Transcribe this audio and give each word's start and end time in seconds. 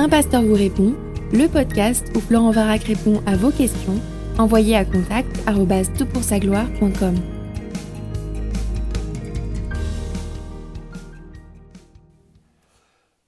Un 0.00 0.08
pasteur 0.08 0.42
vous 0.42 0.54
répond, 0.54 0.94
le 1.32 1.48
podcast 1.48 2.06
où 2.14 2.20
Florent 2.20 2.52
Varac 2.52 2.84
répond 2.84 3.20
à 3.26 3.36
vos 3.36 3.50
questions, 3.50 4.00
envoyez 4.38 4.76
à 4.76 4.84
contact 4.84 5.28
gloire.com 5.44 7.16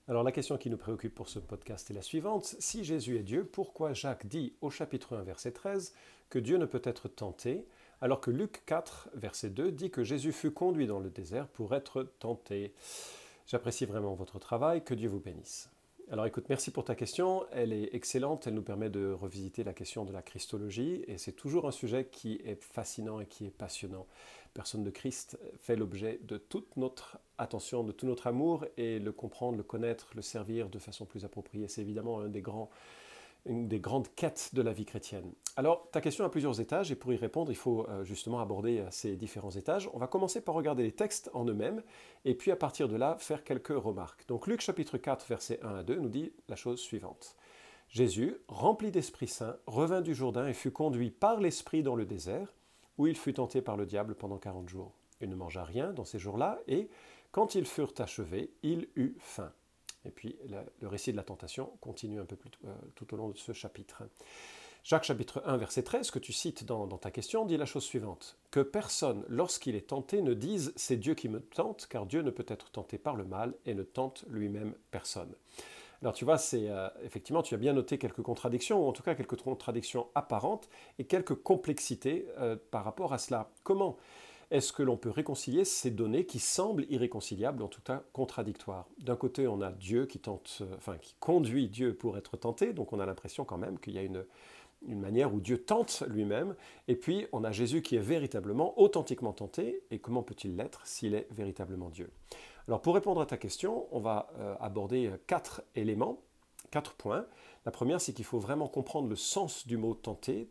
Alors 0.07 0.23
la 0.23 0.31
question 0.31 0.57
qui 0.57 0.69
nous 0.69 0.77
préoccupe 0.77 1.13
pour 1.13 1.27
ce 1.27 1.39
podcast 1.39 1.91
est 1.91 1.93
la 1.93 2.01
suivante. 2.01 2.55
Si 2.59 2.85
Jésus 2.85 3.17
est 3.17 3.23
Dieu, 3.23 3.43
pourquoi 3.43 3.91
Jacques 3.91 4.27
dit 4.27 4.53
au 4.61 4.69
chapitre 4.69 5.17
1 5.17 5.23
verset 5.23 5.51
13 5.51 5.93
que 6.29 6.39
Dieu 6.39 6.57
ne 6.57 6.65
peut 6.65 6.81
être 6.85 7.09
tenté, 7.09 7.65
alors 7.99 8.21
que 8.21 8.31
Luc 8.31 8.63
4 8.65 9.09
verset 9.15 9.49
2 9.49 9.73
dit 9.73 9.91
que 9.91 10.05
Jésus 10.05 10.31
fut 10.31 10.51
conduit 10.51 10.87
dans 10.87 11.01
le 11.01 11.09
désert 11.09 11.49
pour 11.49 11.75
être 11.75 12.03
tenté? 12.19 12.71
J'apprécie 13.45 13.85
vraiment 13.85 14.13
votre 14.13 14.39
travail, 14.39 14.85
que 14.85 14.93
Dieu 14.93 15.09
vous 15.09 15.19
bénisse. 15.19 15.69
Alors 16.11 16.25
écoute, 16.25 16.49
merci 16.49 16.71
pour 16.71 16.83
ta 16.83 16.93
question, 16.93 17.45
elle 17.53 17.71
est 17.71 17.95
excellente, 17.95 18.45
elle 18.45 18.53
nous 18.53 18.61
permet 18.61 18.89
de 18.89 19.13
revisiter 19.13 19.63
la 19.63 19.71
question 19.71 20.03
de 20.03 20.11
la 20.11 20.21
Christologie, 20.21 21.05
et 21.07 21.17
c'est 21.17 21.31
toujours 21.31 21.69
un 21.69 21.71
sujet 21.71 22.09
qui 22.11 22.41
est 22.43 22.61
fascinant 22.61 23.21
et 23.21 23.25
qui 23.25 23.45
est 23.45 23.57
passionnant. 23.57 24.05
Personne 24.53 24.83
de 24.83 24.89
Christ 24.89 25.39
fait 25.57 25.77
l'objet 25.77 26.19
de 26.23 26.37
toute 26.37 26.75
notre 26.75 27.17
attention, 27.37 27.85
de 27.85 27.93
tout 27.93 28.07
notre 28.07 28.27
amour, 28.27 28.65
et 28.75 28.99
le 28.99 29.13
comprendre, 29.13 29.55
le 29.55 29.63
connaître, 29.63 30.11
le 30.13 30.21
servir 30.21 30.67
de 30.67 30.79
façon 30.79 31.05
plus 31.05 31.23
appropriée, 31.23 31.69
c'est 31.69 31.79
évidemment 31.79 32.19
un 32.19 32.27
des 32.27 32.41
grands 32.41 32.69
une 33.45 33.67
des 33.67 33.79
grandes 33.79 34.13
quêtes 34.15 34.51
de 34.53 34.61
la 34.61 34.71
vie 34.71 34.85
chrétienne. 34.85 35.33
Alors, 35.57 35.89
ta 35.91 35.99
question 35.99 36.23
a 36.25 36.29
plusieurs 36.29 36.61
étages 36.61 36.91
et 36.91 36.95
pour 36.95 37.11
y 37.11 37.17
répondre, 37.17 37.51
il 37.51 37.57
faut 37.57 37.87
euh, 37.89 38.03
justement 38.03 38.39
aborder 38.39 38.79
euh, 38.79 38.87
ces 38.91 39.15
différents 39.15 39.51
étages. 39.51 39.89
On 39.93 39.99
va 39.99 40.07
commencer 40.07 40.41
par 40.41 40.55
regarder 40.55 40.83
les 40.83 40.91
textes 40.91 41.29
en 41.33 41.45
eux-mêmes 41.45 41.81
et 42.23 42.35
puis 42.35 42.51
à 42.51 42.55
partir 42.55 42.87
de 42.87 42.95
là, 42.95 43.17
faire 43.19 43.43
quelques 43.43 43.69
remarques. 43.69 44.27
Donc, 44.27 44.47
Luc 44.47 44.61
chapitre 44.61 44.97
4, 44.97 45.25
versets 45.27 45.59
1 45.63 45.75
à 45.77 45.83
2 45.83 45.95
nous 45.99 46.09
dit 46.09 46.31
la 46.47 46.55
chose 46.55 46.79
suivante. 46.79 47.35
Jésus, 47.89 48.37
rempli 48.47 48.89
d'Esprit 48.89 49.27
Saint, 49.27 49.57
revint 49.67 50.01
du 50.01 50.15
Jourdain 50.15 50.47
et 50.47 50.53
fut 50.53 50.71
conduit 50.71 51.11
par 51.11 51.41
l'Esprit 51.41 51.83
dans 51.83 51.95
le 51.95 52.05
désert, 52.05 52.53
où 52.97 53.07
il 53.07 53.17
fut 53.17 53.33
tenté 53.33 53.61
par 53.61 53.75
le 53.75 53.85
diable 53.85 54.15
pendant 54.15 54.37
quarante 54.37 54.69
jours. 54.69 54.93
Il 55.19 55.29
ne 55.29 55.35
mangea 55.35 55.63
rien 55.65 55.91
dans 55.91 56.05
ces 56.05 56.17
jours-là, 56.17 56.59
et 56.67 56.89
quand 57.31 57.55
ils 57.55 57.65
furent 57.65 57.93
achevés, 57.97 58.51
il 58.63 58.87
eut 58.95 59.15
faim. 59.19 59.51
Et 60.05 60.11
puis 60.11 60.37
le 60.81 60.87
récit 60.87 61.11
de 61.11 61.17
la 61.17 61.23
tentation 61.23 61.71
continue 61.81 62.19
un 62.19 62.25
peu 62.25 62.35
plus 62.35 62.51
euh, 62.65 62.73
tout 62.95 63.13
au 63.13 63.17
long 63.17 63.29
de 63.29 63.37
ce 63.37 63.53
chapitre. 63.53 64.03
Jacques 64.83 65.03
chapitre 65.03 65.43
1 65.45 65.57
verset 65.57 65.83
13 65.83 66.09
que 66.09 66.17
tu 66.17 66.33
cites 66.33 66.63
dans, 66.65 66.87
ta 66.97 67.11
question 67.11 67.45
dit 67.45 67.55
la 67.55 67.65
chose 67.65 67.83
suivante. 67.83 68.37
Que 68.49 68.61
personne 68.61 69.23
lorsqu'il 69.27 69.75
est 69.75 69.89
tenté 69.89 70.23
ne 70.23 70.33
dise 70.33 70.73
c'est 70.75 70.97
Dieu 70.97 71.13
qui 71.13 71.29
me 71.29 71.39
tente 71.39 71.85
car 71.87 72.07
Dieu 72.07 72.23
ne 72.23 72.31
peut 72.31 72.45
être 72.47 72.71
tenté 72.71 72.97
par 72.97 73.15
le 73.15 73.23
mal 73.23 73.53
et 73.67 73.75
ne 73.75 73.83
tente 73.83 74.25
lui-même 74.27 74.73
personne. 74.89 75.35
Alors 76.01 76.13
tu 76.13 76.25
vois, 76.25 76.39
c'est 76.39 76.67
euh, 76.67 76.89
effectivement, 77.03 77.43
tu 77.43 77.53
as 77.53 77.59
bien 77.59 77.73
noté 77.73 77.99
quelques 77.99 78.23
contradictions, 78.23 78.83
ou 78.83 78.89
en 78.89 78.91
tout 78.91 79.03
cas 79.03 79.13
quelques 79.13 79.39
contradictions 79.39 80.07
apparentes 80.15 80.67
et 80.97 81.05
quelques 81.05 81.35
complexités 81.35 82.27
euh, 82.39 82.55
par 82.71 82.83
rapport 82.83 83.13
à 83.13 83.19
cela. 83.19 83.51
Comment 83.63 83.97
est-ce 84.51 84.73
que 84.73 84.83
l'on 84.83 84.97
peut 84.97 85.09
réconcilier 85.09 85.63
ces 85.63 85.89
données 85.91 86.25
qui 86.25 86.39
semblent 86.39 86.85
irréconciliables, 86.89 87.63
en 87.63 87.69
tout 87.69 87.81
cas 87.81 88.03
contradictoires? 88.11 88.87
D'un 88.99 89.15
côté, 89.15 89.47
on 89.47 89.61
a 89.61 89.71
Dieu 89.71 90.05
qui 90.05 90.19
tente, 90.19 90.59
euh, 90.61 90.75
enfin 90.75 90.97
qui 90.97 91.15
conduit 91.19 91.69
Dieu 91.69 91.95
pour 91.95 92.17
être 92.17 92.35
tenté, 92.35 92.73
donc 92.73 92.91
on 92.91 92.99
a 92.99 93.05
l'impression 93.05 93.45
quand 93.45 93.57
même 93.57 93.79
qu'il 93.79 93.93
y 93.93 93.97
a 93.97 94.03
une, 94.03 94.25
manière 94.83 95.33
où 95.33 95.39
Dieu 95.39 95.63
tente 95.63 96.03
lui-même, 96.07 96.55
et 96.87 96.95
puis 96.95 97.27
on 97.31 97.43
a 97.43 97.51
Jésus 97.51 97.81
qui 97.81 97.95
est 97.95 97.99
véritablement, 97.99 98.79
authentiquement 98.79 99.31
tenté, 99.31 99.83
et 99.91 99.99
comment 99.99 100.23
peut-il 100.23 100.55
l'être 100.55 100.85
s'il 100.85 101.13
est 101.13 101.27
véritablement 101.31 101.89
Dieu? 101.89 102.11
Alors 102.67 102.81
pour 102.81 102.95
répondre 102.95 103.21
à 103.21 103.25
ta 103.25 103.37
question, 103.37 103.87
on 103.91 103.99
va 103.99 104.31
euh, 104.39 104.55
aborder 104.59 105.07
euh, 105.07 105.17
quatre 105.27 105.61
éléments, 105.75 106.23
quatre 106.71 106.93
points. 106.95 107.25
La 107.65 107.71
première, 107.71 108.01
c'est 108.01 108.13
qu'il 108.13 108.25
faut 108.25 108.39
vraiment 108.39 108.67
comprendre 108.67 109.07
le 109.07 109.15
sens 109.15 109.67
du 109.67 109.77
mot 109.77 109.93
tenter 109.93 110.49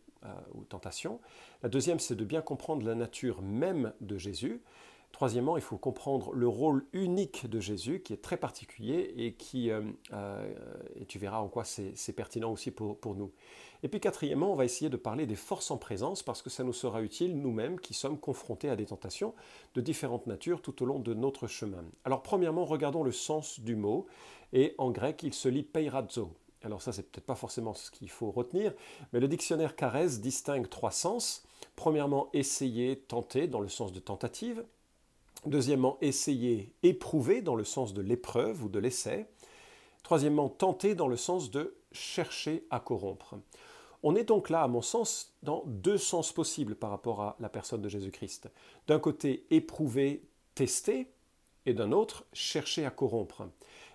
ou 0.55 0.65
tentation. 0.65 1.21
La 1.63 1.69
deuxième, 1.69 1.99
c'est 1.99 2.15
de 2.15 2.25
bien 2.25 2.43
comprendre 2.43 2.85
la 2.87 2.95
nature 2.95 3.43
même 3.43 3.93
de 4.01 4.19
Jésus. 4.19 4.61
Troisièmement, 5.13 5.57
il 5.57 5.63
faut 5.63 5.77
comprendre 5.77 6.33
le 6.33 6.47
rôle 6.47 6.87
unique 6.93 7.49
de 7.51 7.59
Jésus, 7.61 8.01
qui 8.01 8.13
est 8.13 8.23
très 8.23 8.37
particulier 8.37 9.13
et 9.17 9.33
qui, 9.35 9.71
euh, 9.71 9.83
euh, 10.13 10.55
et 10.95 11.05
tu 11.05 11.19
verras 11.19 11.41
en 11.41 11.49
quoi 11.49 11.65
c'est 11.65 12.13
pertinent 12.13 12.53
aussi 12.53 12.71
pour, 12.71 12.99
pour, 12.99 13.15
nous. 13.15 13.33
Et 13.83 13.89
puis 13.89 13.99
quatrièmement, 13.99 14.53
on 14.53 14.55
va 14.55 14.65
essayer 14.65 14.89
de 14.89 14.97
parler 14.97 15.27
des 15.27 15.37
forces 15.37 15.71
en 15.71 15.79
présence, 15.79 16.23
parce 16.23 16.43
que 16.43 16.49
ça 16.49 16.65
nous 16.65 16.73
sera 16.73 17.03
utile, 17.03 17.39
nous-mêmes, 17.39 17.81
qui 17.81 17.93
sommes 17.93 18.19
confrontés 18.19 18.71
à 18.71 18.77
des 18.77 18.87
tentations 18.87 19.35
de 19.75 19.81
différentes 19.81 20.27
natures 20.27 20.63
tout 20.63 20.83
au 20.83 20.87
long 20.87 21.01
de 21.01 21.13
notre 21.13 21.49
chemin. 21.49 21.85
Alors 22.05 22.23
premièrement, 22.23 22.65
regardons 22.65 23.03
le 23.03 23.13
sens 23.13 23.61
du 23.61 23.77
mot, 23.77 24.07
et 24.53 24.75
en 24.79 24.91
grec, 24.91 25.23
il 25.23 25.35
se 25.35 25.49
lit 25.49 25.65
peirazzo. 25.65 26.31
Alors 26.63 26.83
ça, 26.83 26.93
c'est 26.93 27.11
peut-être 27.11 27.27
pas 27.27 27.35
forcément 27.35 27.75
ce 27.75 27.91
qu'il 27.91 28.11
faut 28.11 28.31
retenir, 28.31 28.73
mais 29.13 29.21
le 29.21 29.29
dictionnaire 29.29 29.77
Carès 29.77 30.21
distingue 30.21 30.69
trois 30.69 30.91
sens. 30.91 31.45
Premièrement, 31.77 32.29
essayer, 32.33 32.97
tenter, 32.97 33.47
dans 33.47 33.61
le 33.61 33.69
sens 33.69 33.93
de 33.93 34.01
tentative. 34.01 34.65
Deuxièmement, 35.47 35.97
essayer, 36.03 36.75
éprouver, 36.83 37.41
dans 37.41 37.55
le 37.55 37.65
sens 37.65 37.95
de 37.95 38.03
l'épreuve 38.03 38.65
ou 38.65 38.69
de 38.69 38.79
l'essai. 38.79 39.27
Troisièmement, 40.03 40.51
tenter, 40.51 40.95
dans 40.95 41.09
le 41.09 41.17
sens 41.17 41.51
de 41.51 41.77
chercher 41.93 42.67
à 42.71 42.79
corrompre. 42.79 43.37
On 44.03 44.15
est 44.17 44.25
donc 44.25 44.51
là, 44.51 44.63
à 44.63 44.69
mon 44.69 44.83
sens, 44.83 45.35
dans 45.43 45.63
deux 45.67 45.99
sens 45.99 46.33
possibles 46.33 46.75
par 46.75 46.91
rapport 46.91 47.23
à 47.23 47.37
la 47.41 47.49
personne 47.49 47.83
de 47.83 47.89
Jésus-Christ. 47.89 48.51
D'un 48.87 48.99
côté, 48.99 49.47
éprouver, 49.51 50.23
tester, 50.55 51.07
et 51.67 51.75
d'un 51.75 51.93
autre, 51.93 52.25
chercher 52.33 52.85
à 52.85 52.91
corrompre. 52.91 53.49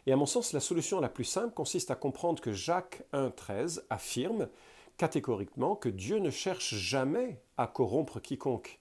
Et 0.06 0.12
à 0.12 0.16
mon 0.16 0.26
sens, 0.26 0.54
la 0.54 0.60
solution 0.60 1.00
la 1.00 1.10
plus 1.10 1.24
simple 1.24 1.54
consiste 1.54 1.90
à 1.92 1.96
comprendre 1.96 2.42
que 2.42 2.52
Jacques 2.52 3.04
1.13 3.14 3.82
affirme 3.90 4.48
catégoriquement 4.98 5.76
que 5.76 5.90
Dieu 5.90 6.20
ne 6.20 6.30
cherche 6.30 6.76
jamais 6.76 7.42
à 7.58 7.68
corrompre 7.68 8.20
quiconque, 8.20 8.80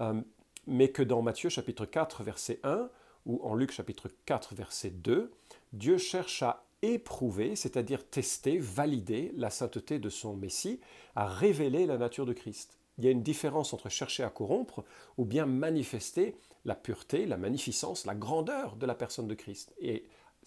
euh, 0.00 0.20
mais 0.66 0.88
que 0.88 1.02
dans 1.02 1.22
Matthieu 1.22 1.48
chapitre 1.48 1.86
4 1.86 2.22
verset 2.22 2.60
1 2.64 2.90
ou 3.26 3.40
en 3.42 3.54
Luc 3.54 3.70
chapitre 3.70 4.10
4 4.26 4.54
verset 4.54 4.90
2, 4.90 5.30
Dieu 5.72 5.96
cherche 5.96 6.42
à 6.42 6.64
éprouver, 6.82 7.56
c'est-à-dire 7.56 8.08
tester, 8.08 8.58
valider 8.58 9.32
la 9.36 9.50
sainteté 9.50 9.98
de 9.98 10.08
son 10.08 10.34
Messie, 10.34 10.80
à 11.16 11.26
révéler 11.26 11.86
la 11.86 11.98
nature 11.98 12.26
de 12.26 12.32
Christ. 12.32 12.78
Il 12.98 13.04
y 13.04 13.08
a 13.08 13.10
une 13.10 13.22
différence 13.22 13.72
entre 13.72 13.88
chercher 13.88 14.24
à 14.24 14.30
corrompre 14.30 14.84
ou 15.16 15.24
bien 15.24 15.46
manifester 15.46 16.36
la 16.64 16.74
pureté, 16.74 17.26
la 17.26 17.36
magnificence, 17.36 18.06
la 18.06 18.14
grandeur 18.14 18.76
de 18.76 18.86
la 18.86 18.94
personne 18.94 19.28
de 19.28 19.34
Christ. 19.34 19.72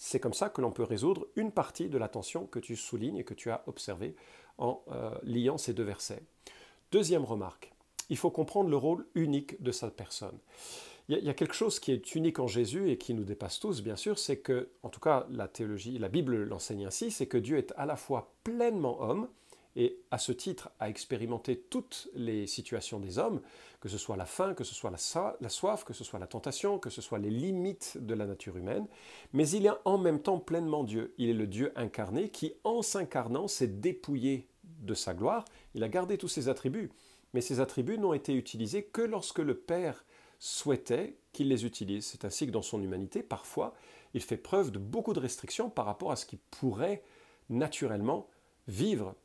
C'est 0.04 0.20
comme 0.20 0.34
ça 0.34 0.50
que 0.50 0.62
l'on 0.62 0.72
peut 0.72 0.82
résoudre 0.82 1.28
une 1.36 1.52
partie 1.52 1.88
de 1.88 2.00
la 2.00 2.08
tension 2.08 2.48
que 2.48 2.58
tu 2.58 2.76
soulignes 2.76 3.18
et 3.18 3.24
que 3.24 3.36
tu 3.36 3.52
as 3.52 3.64
observée 3.68 4.16
en 4.58 4.82
euh, 4.92 5.12
liant 5.22 5.60
ces 5.60 5.74
deux 5.76 5.84
versets. 5.84 6.24
Deuxième 6.92 7.24
remarque, 7.24 7.72
il 8.10 8.18
faut 8.18 8.32
comprendre 8.32 8.72
le 8.72 8.78
rôle 8.78 9.06
unique 9.14 9.62
de 9.62 9.72
sa 9.72 9.92
personne. 9.92 10.40
Il 11.08 11.20
y, 11.20 11.30
a 11.30 11.36
quelque 11.36 11.54
chose 11.54 11.80
qui 11.80 11.92
est 11.92 12.16
unique 12.16 12.40
en 12.40 12.48
Jésus 12.48 12.90
et 12.90 12.98
qui 12.98 13.14
nous 13.14 13.26
dépasse 13.26 13.60
tous, 13.60 13.84
bien 13.84 13.96
sûr, 13.96 14.18
c'est 14.18 14.38
que, 14.38 14.70
en 14.82 14.90
tout 14.90 15.00
cas, 15.00 15.28
la 15.30 15.48
théologie, 15.48 16.00
la 16.00 16.10
Bible 16.10 16.46
l'enseigne 16.46 16.88
ainsi, 16.88 17.12
c'est 17.12 17.28
que 17.28 17.38
Dieu 17.38 17.58
est 17.58 17.72
à 17.78 17.86
la 17.86 17.96
fois 17.96 18.34
pleinement 18.44 19.02
homme, 19.02 19.28
et 19.76 20.00
à 20.12 20.18
ce 20.18 20.32
titre 20.32 20.70
a 20.80 20.90
expérimenté 20.90 21.58
toutes 21.58 22.10
les 22.14 22.48
situations 22.48 23.00
des 23.00 23.18
hommes, 23.18 23.42
que 23.80 23.90
ce 23.90 23.98
soit 23.98 24.18
la 24.18 24.26
faim, 24.26 24.54
que 24.54 24.64
ce 24.64 24.76
soit 24.76 24.92
la, 24.92 25.50
soif, 25.50 25.84
que 25.84 25.94
ce 25.94 26.04
soit 26.04 26.20
la 26.20 26.28
tentation, 26.28 26.78
que 26.78 26.90
ce 26.90 27.02
soit 27.02 27.20
les 27.20 27.30
limites 27.30 27.98
de 28.00 28.14
la 28.14 28.26
nature 28.26 28.58
humaine, 28.58 28.88
mais 29.34 29.50
il 29.50 29.66
est 29.66 29.72
en 29.86 29.98
même 29.98 30.22
temps 30.22 30.40
pleinement 30.40 30.84
Dieu. 30.84 31.14
Il 31.18 31.30
est 31.30 31.34
le 31.34 31.48
Dieu 31.48 31.72
incarné 31.76 32.30
qui, 32.30 32.54
en 32.64 32.82
s'incarnant, 32.82 33.48
s'est 33.48 33.68
dépouillé 33.68 34.48
de 34.64 34.94
sa 34.94 35.14
gloire, 35.14 35.46
il 35.74 35.84
a 35.84 35.90
gardé 35.90 36.18
tous 36.18 36.28
ses 36.28 36.50
attributs, 36.50 36.92
mais 37.34 37.42
ces 37.42 37.60
attributs 37.60 37.98
n'ont 37.98 38.14
été 38.14 38.34
utilisés 38.34 38.84
que 38.84 39.02
lorsque 39.02 39.40
le 39.40 39.56
Père 39.56 40.04
souhaitait 40.40 41.18
qu'il 41.34 41.50
les 41.50 41.66
utilise. 41.66 42.06
C'est 42.06 42.26
ainsi 42.26 42.48
que 42.48 42.52
dans 42.52 42.64
son 42.64 42.82
humanité, 42.82 43.22
parfois, 43.22 43.74
il 44.14 44.22
fait 44.22 44.38
preuve 44.38 44.72
de 44.72 44.80
beaucoup 44.80 45.14
de 45.14 45.20
restrictions 45.20 45.70
par 45.70 45.86
rapport 45.86 46.12
à 46.12 46.16
ce 46.16 46.26
qui 46.26 46.38
pourrait 46.38 47.04
naturellement 47.50 48.28
vivre 48.68 49.16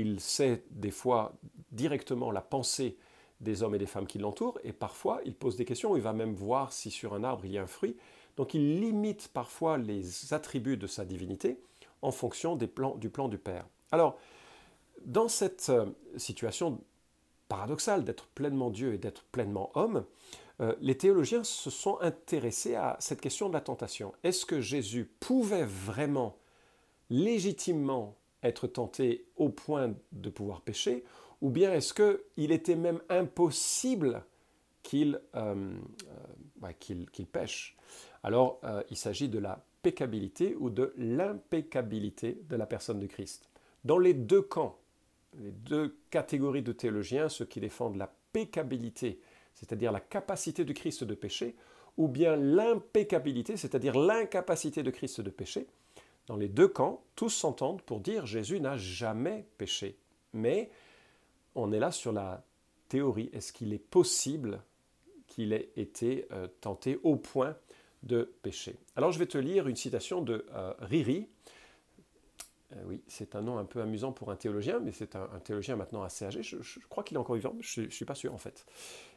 il 0.00 0.20
sait 0.20 0.64
des 0.70 0.90
fois 0.90 1.34
directement 1.72 2.30
la 2.30 2.40
pensée 2.40 2.96
des 3.40 3.62
hommes 3.62 3.74
et 3.74 3.78
des 3.78 3.86
femmes 3.86 4.06
qui 4.06 4.18
l'entourent, 4.18 4.58
et 4.64 4.72
parfois 4.72 5.20
il 5.24 5.34
pose 5.34 5.56
des 5.56 5.64
questions, 5.64 5.96
il 5.96 6.02
va 6.02 6.12
même 6.12 6.34
voir 6.34 6.72
si 6.72 6.90
sur 6.90 7.14
un 7.14 7.24
arbre 7.24 7.44
il 7.44 7.52
y 7.52 7.58
a 7.58 7.62
un 7.62 7.66
fruit. 7.66 7.96
Donc 8.36 8.54
il 8.54 8.80
limite 8.80 9.28
parfois 9.28 9.78
les 9.78 10.32
attributs 10.32 10.76
de 10.76 10.86
sa 10.86 11.04
divinité 11.04 11.58
en 12.02 12.10
fonction 12.10 12.56
du 12.56 12.68
plan 12.68 13.28
du 13.28 13.38
Père. 13.38 13.66
Alors, 13.90 14.18
dans 15.04 15.28
cette 15.28 15.68
euh, 15.70 15.86
situation 16.16 16.80
paradoxale 17.48 18.04
d'être 18.04 18.26
pleinement 18.28 18.70
Dieu 18.70 18.94
et 18.94 18.98
d'être 18.98 19.24
pleinement 19.24 19.70
homme, 19.74 20.04
euh, 20.60 20.74
les 20.80 20.96
théologiens 20.96 21.44
se 21.44 21.70
sont 21.70 21.98
intéressés 22.00 22.74
à 22.74 22.96
cette 23.00 23.20
question 23.20 23.48
de 23.48 23.54
la 23.54 23.60
tentation. 23.60 24.12
Est-ce 24.24 24.44
que 24.44 24.60
Jésus 24.60 25.10
pouvait 25.20 25.64
vraiment, 25.64 26.36
légitimement 27.10 28.16
être 28.42 28.66
tenté 28.66 29.26
au 29.36 29.48
point 29.48 29.94
de 30.12 30.30
pouvoir 30.30 30.60
pécher, 30.60 31.04
ou 31.40 31.50
bien 31.50 31.72
est-ce 31.72 31.94
qu'il 31.94 32.52
était 32.52 32.76
même 32.76 33.00
impossible 33.08 34.24
qu'il 34.82 35.20
euh, 35.34 35.72
euh, 36.62 37.24
pêche? 37.32 37.76
Alors 38.22 38.60
euh, 38.64 38.82
il 38.90 38.96
s'agit 38.96 39.28
de 39.28 39.38
la 39.38 39.64
pécabilité 39.82 40.56
ou 40.58 40.70
de 40.70 40.92
l'impeccabilité 40.96 42.40
de 42.48 42.56
la 42.56 42.66
personne 42.66 42.98
de 42.98 43.06
Christ. 43.06 43.48
Dans 43.84 43.98
les 43.98 44.14
deux 44.14 44.42
camps, 44.42 44.78
les 45.38 45.52
deux 45.52 45.96
catégories 46.10 46.62
de 46.62 46.72
théologiens, 46.72 47.28
ceux 47.28 47.44
qui 47.44 47.60
défendent 47.60 47.96
la 47.96 48.12
pécabilité, 48.32 49.20
c'est-à-dire 49.54 49.92
la 49.92 50.00
capacité 50.00 50.64
de 50.64 50.72
Christ 50.72 51.04
de 51.04 51.14
pécher, 51.14 51.54
ou 51.96 52.08
bien 52.08 52.36
l'impeccabilité, 52.36 53.56
c'est-à-dire 53.56 53.96
l'incapacité 53.98 54.82
de 54.82 54.90
Christ 54.90 55.20
de 55.20 55.30
pécher, 55.30 55.66
dans 56.28 56.36
les 56.36 56.48
deux 56.48 56.68
camps, 56.68 57.02
tous 57.16 57.30
s'entendent 57.30 57.82
pour 57.82 58.00
dire 58.00 58.26
Jésus 58.26 58.60
n'a 58.60 58.76
jamais 58.76 59.46
péché. 59.56 59.98
Mais 60.34 60.70
on 61.54 61.72
est 61.72 61.78
là 61.78 61.90
sur 61.90 62.12
la 62.12 62.44
théorie. 62.88 63.30
Est-ce 63.32 63.52
qu'il 63.52 63.72
est 63.72 63.78
possible 63.78 64.62
qu'il 65.26 65.52
ait 65.52 65.70
été 65.76 66.26
euh, 66.32 66.46
tenté 66.60 67.00
au 67.02 67.16
point 67.16 67.56
de 68.02 68.30
pécher? 68.42 68.76
Alors 68.94 69.10
je 69.10 69.18
vais 69.18 69.26
te 69.26 69.38
lire 69.38 69.68
une 69.68 69.76
citation 69.76 70.20
de 70.20 70.44
euh, 70.52 70.74
Riri. 70.80 71.28
Euh, 72.74 72.82
oui, 72.84 73.00
c'est 73.06 73.34
un 73.34 73.40
nom 73.40 73.56
un 73.56 73.64
peu 73.64 73.80
amusant 73.80 74.12
pour 74.12 74.30
un 74.30 74.36
théologien, 74.36 74.78
mais 74.78 74.92
c'est 74.92 75.16
un, 75.16 75.40
théologien 75.42 75.76
maintenant 75.76 76.02
assez 76.02 76.26
âgé. 76.26 76.42
Je, 76.42 76.56
crois 76.90 77.02
qu'il 77.02 77.16
est 77.16 77.20
encore 77.20 77.36
vivant, 77.36 77.56
je 77.60 77.80
ne 77.80 77.88
suis 77.88 78.04
pas 78.04 78.14
sûr 78.14 78.34
en 78.34 78.38
fait. 78.38 78.66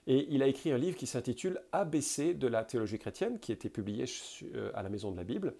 Et 0.07 0.27
il 0.29 0.41
a 0.41 0.47
écrit 0.47 0.71
un 0.71 0.77
livre 0.77 0.95
qui 0.95 1.07
s'intitule 1.07 1.61
ABC 1.73 2.33
de 2.33 2.47
la 2.47 2.63
théologie 2.63 2.97
chrétienne, 2.97 3.39
qui 3.39 3.51
a 3.51 3.55
été 3.55 3.69
publié 3.69 4.05
à 4.73 4.81
la 4.81 4.87
Maison 4.87 5.11
de 5.11 5.17
la 5.17 5.25
Bible. 5.25 5.53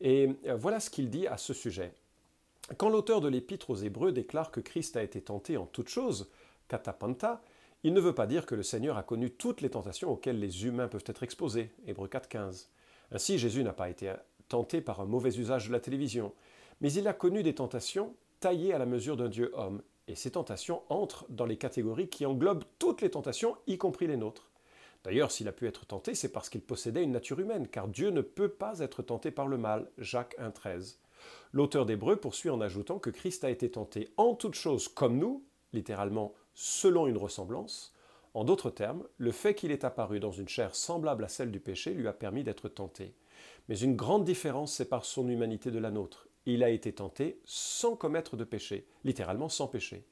Et 0.00 0.30
euh, 0.46 0.56
voilà 0.56 0.80
ce 0.80 0.90
qu'il 0.90 1.10
dit 1.10 1.26
à 1.26 1.36
ce 1.36 1.54
sujet. 1.54 1.92
Quand 2.76 2.88
l'auteur 2.88 3.20
de 3.20 3.28
l'épître 3.28 3.70
aux 3.70 3.76
Hébreux 3.76 4.12
déclare 4.12 4.50
que 4.50 4.60
Christ 4.60 4.96
a 4.96 5.02
été 5.02 5.20
tenté 5.20 5.56
en 5.56 5.66
toutes 5.66 5.88
choses, 5.88 6.28
katapanta, 6.68 7.42
il 7.84 7.92
ne 7.92 8.00
veut 8.00 8.14
pas 8.14 8.26
dire 8.26 8.46
que 8.46 8.54
le 8.54 8.64
Seigneur 8.64 8.96
a 8.96 9.02
connu 9.02 9.30
toutes 9.30 9.60
les 9.60 9.70
tentations 9.70 10.10
auxquelles 10.10 10.40
les 10.40 10.66
humains 10.66 10.88
peuvent 10.88 11.04
être 11.06 11.22
exposés. 11.22 11.70
Hébreux 11.86 12.08
4.15. 12.08 12.66
Ainsi, 13.12 13.38
Jésus 13.38 13.62
n'a 13.62 13.72
pas 13.72 13.88
été 13.88 14.12
tenté 14.48 14.80
par 14.80 15.00
un 15.00 15.04
mauvais 15.04 15.38
usage 15.38 15.68
de 15.68 15.72
la 15.72 15.80
télévision, 15.80 16.32
mais 16.80 16.92
il 16.92 17.06
a 17.06 17.12
connu 17.12 17.42
des 17.42 17.54
tentations 17.54 18.14
taillées 18.40 18.74
à 18.74 18.78
la 18.78 18.86
mesure 18.86 19.16
d'un 19.16 19.28
Dieu 19.28 19.52
homme. 19.54 19.82
Et 20.08 20.14
ces 20.14 20.32
tentations 20.32 20.82
entrent 20.88 21.26
dans 21.28 21.46
les 21.46 21.56
catégories 21.56 22.08
qui 22.08 22.26
englobent 22.26 22.64
toutes 22.78 23.00
les 23.00 23.10
tentations, 23.10 23.56
y 23.66 23.78
compris 23.78 24.06
les 24.06 24.16
nôtres. 24.16 24.48
D'ailleurs, 25.06 25.30
s'il 25.30 25.46
a 25.46 25.52
pu 25.52 25.68
être 25.68 25.86
tenté, 25.86 26.16
c'est 26.16 26.32
parce 26.32 26.48
qu'il 26.48 26.62
possédait 26.62 27.04
une 27.04 27.12
nature 27.12 27.38
humaine, 27.38 27.68
car 27.68 27.86
Dieu 27.86 28.10
ne 28.10 28.22
peut 28.22 28.48
pas 28.48 28.80
être 28.80 29.04
tenté 29.04 29.30
par 29.30 29.46
le 29.46 29.56
mal. 29.56 29.88
Jacques 29.98 30.36
1,13. 30.40 30.96
L'auteur 31.52 31.86
d'Hébreu 31.86 32.16
poursuit 32.16 32.50
en 32.50 32.60
ajoutant 32.60 32.98
que 32.98 33.10
Christ 33.10 33.44
a 33.44 33.50
été 33.50 33.70
tenté 33.70 34.12
en 34.16 34.34
toutes 34.34 34.56
choses 34.56 34.88
comme 34.88 35.16
nous, 35.16 35.44
littéralement 35.72 36.34
selon 36.54 37.06
une 37.06 37.18
ressemblance. 37.18 37.94
En 38.34 38.42
d'autres 38.42 38.70
termes, 38.70 39.06
le 39.16 39.30
fait 39.30 39.54
qu'il 39.54 39.70
est 39.70 39.84
apparu 39.84 40.18
dans 40.18 40.32
une 40.32 40.48
chair 40.48 40.74
semblable 40.74 41.22
à 41.22 41.28
celle 41.28 41.52
du 41.52 41.60
péché 41.60 41.94
lui 41.94 42.08
a 42.08 42.12
permis 42.12 42.42
d'être 42.42 42.68
tenté. 42.68 43.14
Mais 43.68 43.78
une 43.78 43.94
grande 43.94 44.24
différence 44.24 44.74
sépare 44.74 45.04
son 45.04 45.28
humanité 45.28 45.70
de 45.70 45.78
la 45.78 45.92
nôtre. 45.92 46.26
Il 46.46 46.64
a 46.64 46.70
été 46.70 46.92
tenté 46.92 47.40
sans 47.44 47.94
commettre 47.94 48.36
de 48.36 48.42
péché, 48.42 48.88
littéralement 49.04 49.48
sans 49.48 49.68
péché. 49.68 50.04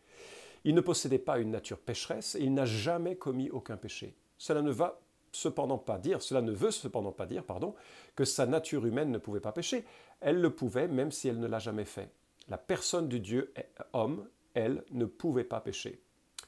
Il 0.63 0.77
ne 0.77 0.81
possédait 0.81 1.19
pas 1.19 1.41
une 1.41 1.51
nature 1.51 1.81
pécheresse 1.81 2.37
et 2.37 2.45
il 2.45 2.55
n'a 2.55 2.65
jamais 2.65 3.17
commis 3.17 3.51
aucun 3.51 3.77
péché. 3.77 4.15
Cela 4.39 4.63
ne 4.63 4.71
va 4.71 5.01
cependant 5.33 5.79
pas 5.79 5.99
dire, 5.99 6.23
cela 6.23 6.41
ne 6.41 6.53
veut 6.53 6.71
cependant 6.71 7.13
pas 7.13 7.27
dire, 7.27 7.45
pardon, 7.45 7.75
que 8.15 8.25
sa 8.25 8.47
nature 8.47 8.87
humaine 8.87 9.11
ne 9.11 9.19
pouvait 9.19 9.41
pas 9.41 9.53
pécher. 9.53 9.85
Elle 10.21 10.41
le 10.41 10.51
pouvait 10.51 10.89
même 10.89 11.11
si 11.11 11.29
elle 11.29 11.41
ne 11.41 11.47
l'a 11.47 11.59
jamais 11.59 11.85
fait. 11.85 12.11
La 12.49 12.59
personne 12.59 13.09
du 13.09 13.21
Dieu 13.21 13.53
homme, 13.93 14.29
elle, 14.55 14.85
ne 14.93 15.07
pouvait 15.07 15.45
pas 15.45 15.61
pécher. 15.61 16.01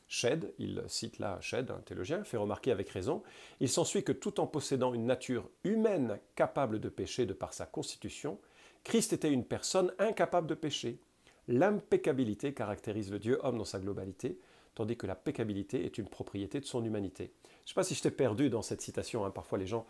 Shed, 0.08 0.52
il 0.58 0.82
cite 0.86 1.18
là 1.18 1.38
Shed, 1.40 1.70
un 1.70 1.80
théologien, 1.80 2.22
fait 2.22 2.36
remarquer 2.36 2.70
avec 2.70 2.88
raison, 2.90 3.22
il 3.58 3.68
s'ensuit 3.68 4.04
que 4.04 4.12
tout 4.12 4.38
en 4.38 4.46
possédant 4.46 4.94
une 4.94 5.06
nature 5.06 5.48
humaine 5.64 6.20
capable 6.36 6.78
de 6.78 6.88
pécher 6.88 7.26
de 7.26 7.32
par 7.32 7.52
sa 7.52 7.66
constitution, 7.66 8.38
Christ 8.84 9.12
était 9.12 9.32
une 9.32 9.44
personne 9.44 9.92
incapable 9.98 10.46
de 10.46 10.54
pécher. 10.54 11.00
L'impeccabilité 11.48 12.54
caractérise 12.54 13.10
le 13.10 13.18
Dieu 13.18 13.40
homme 13.42 13.58
dans 13.58 13.64
sa 13.64 13.80
globalité, 13.80 14.38
tandis 14.76 14.96
que 14.96 15.06
la 15.06 15.16
pécabilité 15.16 15.84
est 15.84 15.98
une 15.98 16.06
propriété 16.06 16.60
de 16.60 16.66
son 16.66 16.84
humanité. 16.84 17.32
Je 17.44 17.48
ne 17.48 17.68
sais 17.68 17.74
pas 17.74 17.82
si 17.82 17.94
je 17.94 18.02
t'ai 18.02 18.10
perdu 18.12 18.50
dans 18.50 18.62
cette 18.62 18.82
citation. 18.82 19.24
Hein. 19.24 19.30
Parfois, 19.30 19.58
les 19.58 19.66
gens 19.66 19.86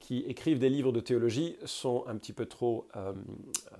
qui 0.00 0.18
écrivent 0.26 0.58
des 0.58 0.68
livres 0.68 0.92
de 0.92 1.00
théologie 1.00 1.56
sont 1.64 2.04
un 2.06 2.16
petit 2.16 2.32
peu 2.32 2.44
trop 2.46 2.86
euh, 2.96 3.12
euh, 3.12 3.76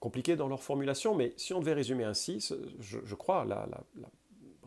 compliqués 0.00 0.36
dans 0.36 0.48
leur 0.48 0.62
formulation, 0.62 1.14
mais 1.14 1.34
si 1.36 1.52
on 1.52 1.60
devait 1.60 1.74
résumer 1.74 2.02
ainsi, 2.02 2.44
je, 2.80 3.14
crois 3.14 3.44
la, 3.44 3.68
la, 3.70 4.08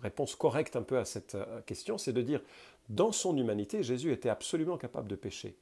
réponse 0.02 0.36
correcte 0.36 0.76
un 0.76 0.84
peu 0.84 1.00
à 1.00 1.06
cette 1.06 1.34
euh, 1.34 1.62
question, 1.62 1.98
c'est 1.98 2.14
de 2.14 2.22
dire, 2.22 2.42
dans 2.88 3.12
son 3.12 3.36
humanité, 3.36 3.82
Jésus 3.82 4.12
était 4.14 4.30
absolument 4.30 4.78
capable 4.78 5.10
de 5.10 5.16
pécher. 5.16 5.58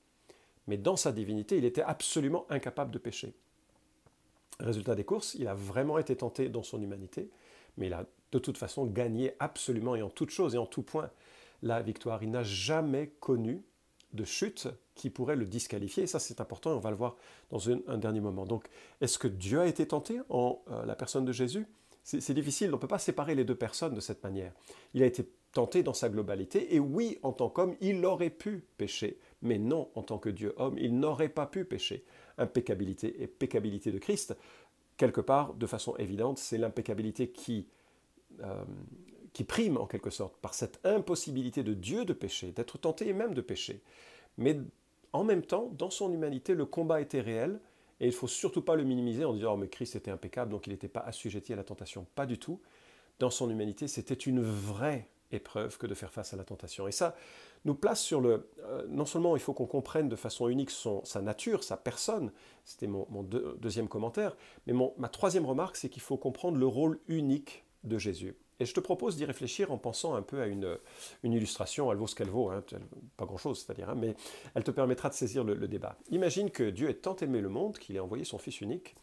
Mais 0.67 0.77
dans 0.77 0.97
sa 0.97 1.13
divinité, 1.13 1.57
il 1.57 1.63
était 1.63 1.81
absolument 1.81 2.45
incapable 2.49 2.91
de 2.91 2.97
pécher. 2.97 3.33
Résultat 4.59 4.95
des 4.95 5.05
courses, 5.05 5.35
il 5.35 5.47
a 5.47 5.53
vraiment 5.53 5.97
été 5.97 6.15
tenté 6.17 6.49
dans 6.49 6.63
son 6.63 6.81
humanité, 6.81 7.29
mais 7.77 7.87
il 7.87 7.93
a 7.93 8.05
de 8.35 8.39
toute 8.39 8.57
façon 8.57 8.85
gagné 8.85 9.33
absolument 9.39 9.95
et 9.95 10.01
en 10.01 10.09
toute 10.09 10.29
chose 10.29 10.55
et 10.55 10.57
en 10.57 10.65
tout 10.65 10.83
point 10.83 11.09
la 11.63 11.81
victoire. 11.81 12.21
Il 12.21 12.31
n'a 12.31 12.43
jamais 12.43 13.13
connu 13.21 13.63
de 14.11 14.25
chute 14.25 14.67
qui 14.93 15.09
pourrait 15.09 15.37
le 15.37 15.45
disqualifier. 15.45 16.03
Et 16.03 16.07
ça, 16.07 16.19
c'est 16.19 16.41
important 16.41 16.71
et 16.71 16.73
on 16.73 16.79
va 16.79 16.89
le 16.89 16.97
voir 16.97 17.15
dans 17.49 17.69
un, 17.69 17.97
dernier 17.97 18.19
moment. 18.19 18.45
Donc, 18.45 18.67
est-ce 18.99 19.17
que 19.17 19.29
Dieu 19.29 19.61
a 19.61 19.67
été 19.67 19.87
tenté 19.87 20.19
en 20.29 20.61
euh, 20.69 20.85
la 20.85 20.95
personne 20.95 21.23
de 21.23 21.31
Jésus? 21.31 21.65
C'est 22.03 22.35
difficile, 22.35 22.69
on 22.69 22.73
ne 22.73 22.77
peut 22.77 22.87
pas 22.87 22.99
séparer 22.99 23.33
les 23.33 23.45
deux 23.45 23.55
personnes 23.55 23.95
de 23.95 23.99
cette 23.99 24.23
manière. 24.23 24.51
Il 24.93 25.01
a 25.01 25.07
été 25.07 25.27
tenté 25.53 25.81
dans 25.81 25.95
sa 25.95 26.07
globalité, 26.07 26.75
et 26.75 26.79
oui, 26.79 27.17
en 27.23 27.33
tant 27.33 27.49
qu'homme, 27.49 27.75
il 27.81 28.05
aurait 28.05 28.29
pu 28.29 28.63
pécher, 28.77 29.17
mais 29.41 29.57
non, 29.57 29.89
en 29.95 30.03
tant 30.03 30.19
que 30.19 30.29
Dieu 30.29 30.53
homme, 30.57 30.77
il 30.77 30.99
n'aurait 30.99 31.29
pas 31.29 31.47
pu 31.47 31.65
pécher. 31.65 32.05
Impeccabilité 32.37 33.23
et 33.23 33.25
pécabilité 33.25 33.91
de 33.91 33.97
Christ, 33.97 34.35
quelque 34.97 35.21
part, 35.21 35.55
de 35.55 35.65
façon 35.65 35.95
évidente, 35.97 36.37
c'est 36.37 36.59
l'impeccabilité 36.59 37.29
qui 37.29 37.65
euh, 38.43 38.63
qui 39.33 39.43
prime 39.43 39.77
en 39.77 39.85
quelque 39.85 40.09
sorte 40.09 40.37
par 40.37 40.53
cette 40.53 40.79
impossibilité 40.85 41.63
de 41.63 41.73
Dieu 41.73 42.05
de 42.05 42.13
pécher, 42.13 42.51
d'être 42.51 42.77
tenté 42.77 43.07
et 43.09 43.13
même 43.13 43.33
de 43.33 43.41
pécher. 43.41 43.81
Mais 44.37 44.57
en 45.11 45.23
même 45.23 45.41
temps, 45.41 45.69
dans 45.77 45.89
son 45.89 46.11
humanité, 46.13 46.53
le 46.53 46.65
combat 46.65 47.01
était 47.01 47.21
réel 47.21 47.59
et 47.99 48.05
il 48.05 48.09
ne 48.09 48.13
faut 48.13 48.27
surtout 48.27 48.61
pas 48.61 48.75
le 48.75 48.83
minimiser 48.83 49.25
en 49.25 49.33
disant 49.33 49.53
oh, 49.53 49.57
mais 49.57 49.67
Christ 49.67 49.95
était 49.95 50.11
impeccable 50.11 50.51
donc 50.51 50.67
il 50.67 50.71
n'était 50.71 50.87
pas 50.87 51.01
assujetti 51.01 51.53
à 51.53 51.55
la 51.55 51.63
tentation. 51.63 52.05
Pas 52.15 52.25
du 52.25 52.37
tout. 52.37 52.61
Dans 53.19 53.29
son 53.29 53.49
humanité, 53.49 53.87
c'était 53.87 54.13
une 54.13 54.41
vraie 54.41 55.09
épreuve 55.31 55.77
que 55.77 55.87
de 55.87 55.93
faire 55.93 56.11
face 56.11 56.33
à 56.33 56.37
la 56.37 56.43
tentation. 56.43 56.87
Et 56.87 56.91
ça 56.91 57.15
nous 57.65 57.75
place 57.75 58.01
sur 58.01 58.21
le... 58.21 58.49
Euh, 58.63 58.85
non 58.87 59.05
seulement 59.05 59.35
il 59.35 59.41
faut 59.41 59.53
qu'on 59.53 59.65
comprenne 59.65 60.07
de 60.07 60.15
façon 60.15 60.47
unique 60.47 60.71
son, 60.71 61.03
sa 61.03 61.21
nature, 61.21 61.63
sa 61.63 61.77
personne, 61.77 62.31
c'était 62.63 62.87
mon, 62.87 63.05
deuxième 63.23 63.87
commentaire, 63.87 64.37
mais 64.67 64.73
ma 64.97 65.09
troisième 65.09 65.45
remarque, 65.45 65.75
c'est 65.75 65.89
qu'il 65.89 66.01
faut 66.01 66.17
comprendre 66.17 66.57
le 66.57 66.67
rôle 66.67 66.99
unique 67.07 67.64
de 67.85 67.97
Jésus. 67.97 68.35
Et 68.59 68.65
je 68.65 68.73
te 68.73 68.79
propose 68.79 69.17
d'y 69.17 69.25
réfléchir 69.25 69.71
en 69.71 69.77
pensant 69.77 70.15
un 70.15 70.21
peu 70.21 70.41
à 70.41 70.47
une, 70.47 70.77
illustration, 71.23 71.91
elle 71.91 71.97
vaut 71.97 72.07
ce 72.07 72.15
qu'elle 72.15 72.29
vaut, 72.29 72.49
hein, 72.49 72.63
pas 73.17 73.25
grand-chose, 73.25 73.63
c'est-à-dire, 73.63 73.89
hein, 73.89 73.95
mais 73.95 74.15
elle 74.53 74.63
te 74.63 74.71
permettra 74.71 75.09
de 75.09 75.13
saisir 75.13 75.43
le, 75.43 75.67
débat. 75.67 75.97
Imagine 76.09 76.49
que 76.49 76.69
Dieu 76.69 76.89
ait 76.89 76.95
tant 76.95 77.15
aimé 77.17 77.41
le 77.41 77.49
monde 77.49 77.77
qu'il 77.77 77.95
ait 77.95 77.99
envoyé 77.99 78.23
son 78.23 78.37
Fils 78.37 78.61
unique 78.61 78.95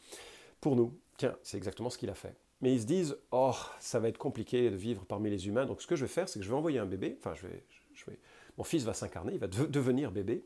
pour 0.60 0.74
nous. 0.74 0.96
Tiens, 1.18 1.36
c'est 1.42 1.58
exactement 1.58 1.90
ce 1.90 1.98
qu'il 1.98 2.08
a 2.08 2.14
fait. 2.14 2.34
Mais 2.62 2.72
ils 2.72 2.80
se 2.80 2.86
disent, 2.86 3.16
oh, 3.32 3.54
ça 3.80 3.98
va 3.98 4.08
être 4.08 4.18
compliqué 4.18 4.70
de 4.70 4.76
vivre 4.76 5.04
parmi 5.04 5.28
les 5.28 5.48
humains, 5.48 5.66
donc 5.66 5.82
ce 5.82 5.86
que 5.86 5.96
je 5.96 6.04
vais 6.04 6.12
faire, 6.12 6.28
c'est 6.28 6.38
que 6.38 6.44
je 6.44 6.50
vais 6.50 6.56
envoyer 6.56 6.78
un 6.78 6.86
bébé, 6.86 7.16
enfin, 7.18 7.34
je 7.34 7.46
vais, 7.46 7.64
je 7.92 8.06
vais, 8.06 8.18
mon 8.56 8.64
fils 8.64 8.84
va 8.84 8.94
s'incarner, 8.94 9.34
il 9.34 9.38
va 9.38 9.48
devenir 9.48 10.12
bébé, 10.12 10.44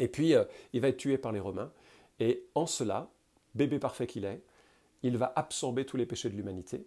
et 0.00 0.08
puis 0.08 0.34
euh, 0.34 0.44
il 0.72 0.80
va 0.80 0.88
être 0.88 0.96
tué 0.96 1.18
par 1.18 1.32
les 1.32 1.40
Romains, 1.40 1.70
et 2.18 2.44
en 2.54 2.66
cela, 2.66 3.10
bébé 3.54 3.78
parfait 3.78 4.06
qu'il 4.06 4.24
est, 4.24 4.42
il 5.02 5.16
va 5.16 5.32
absorber 5.36 5.84
tous 5.84 5.96
les 5.96 6.06
péchés 6.06 6.30
de 6.30 6.34
l'humanité, 6.34 6.86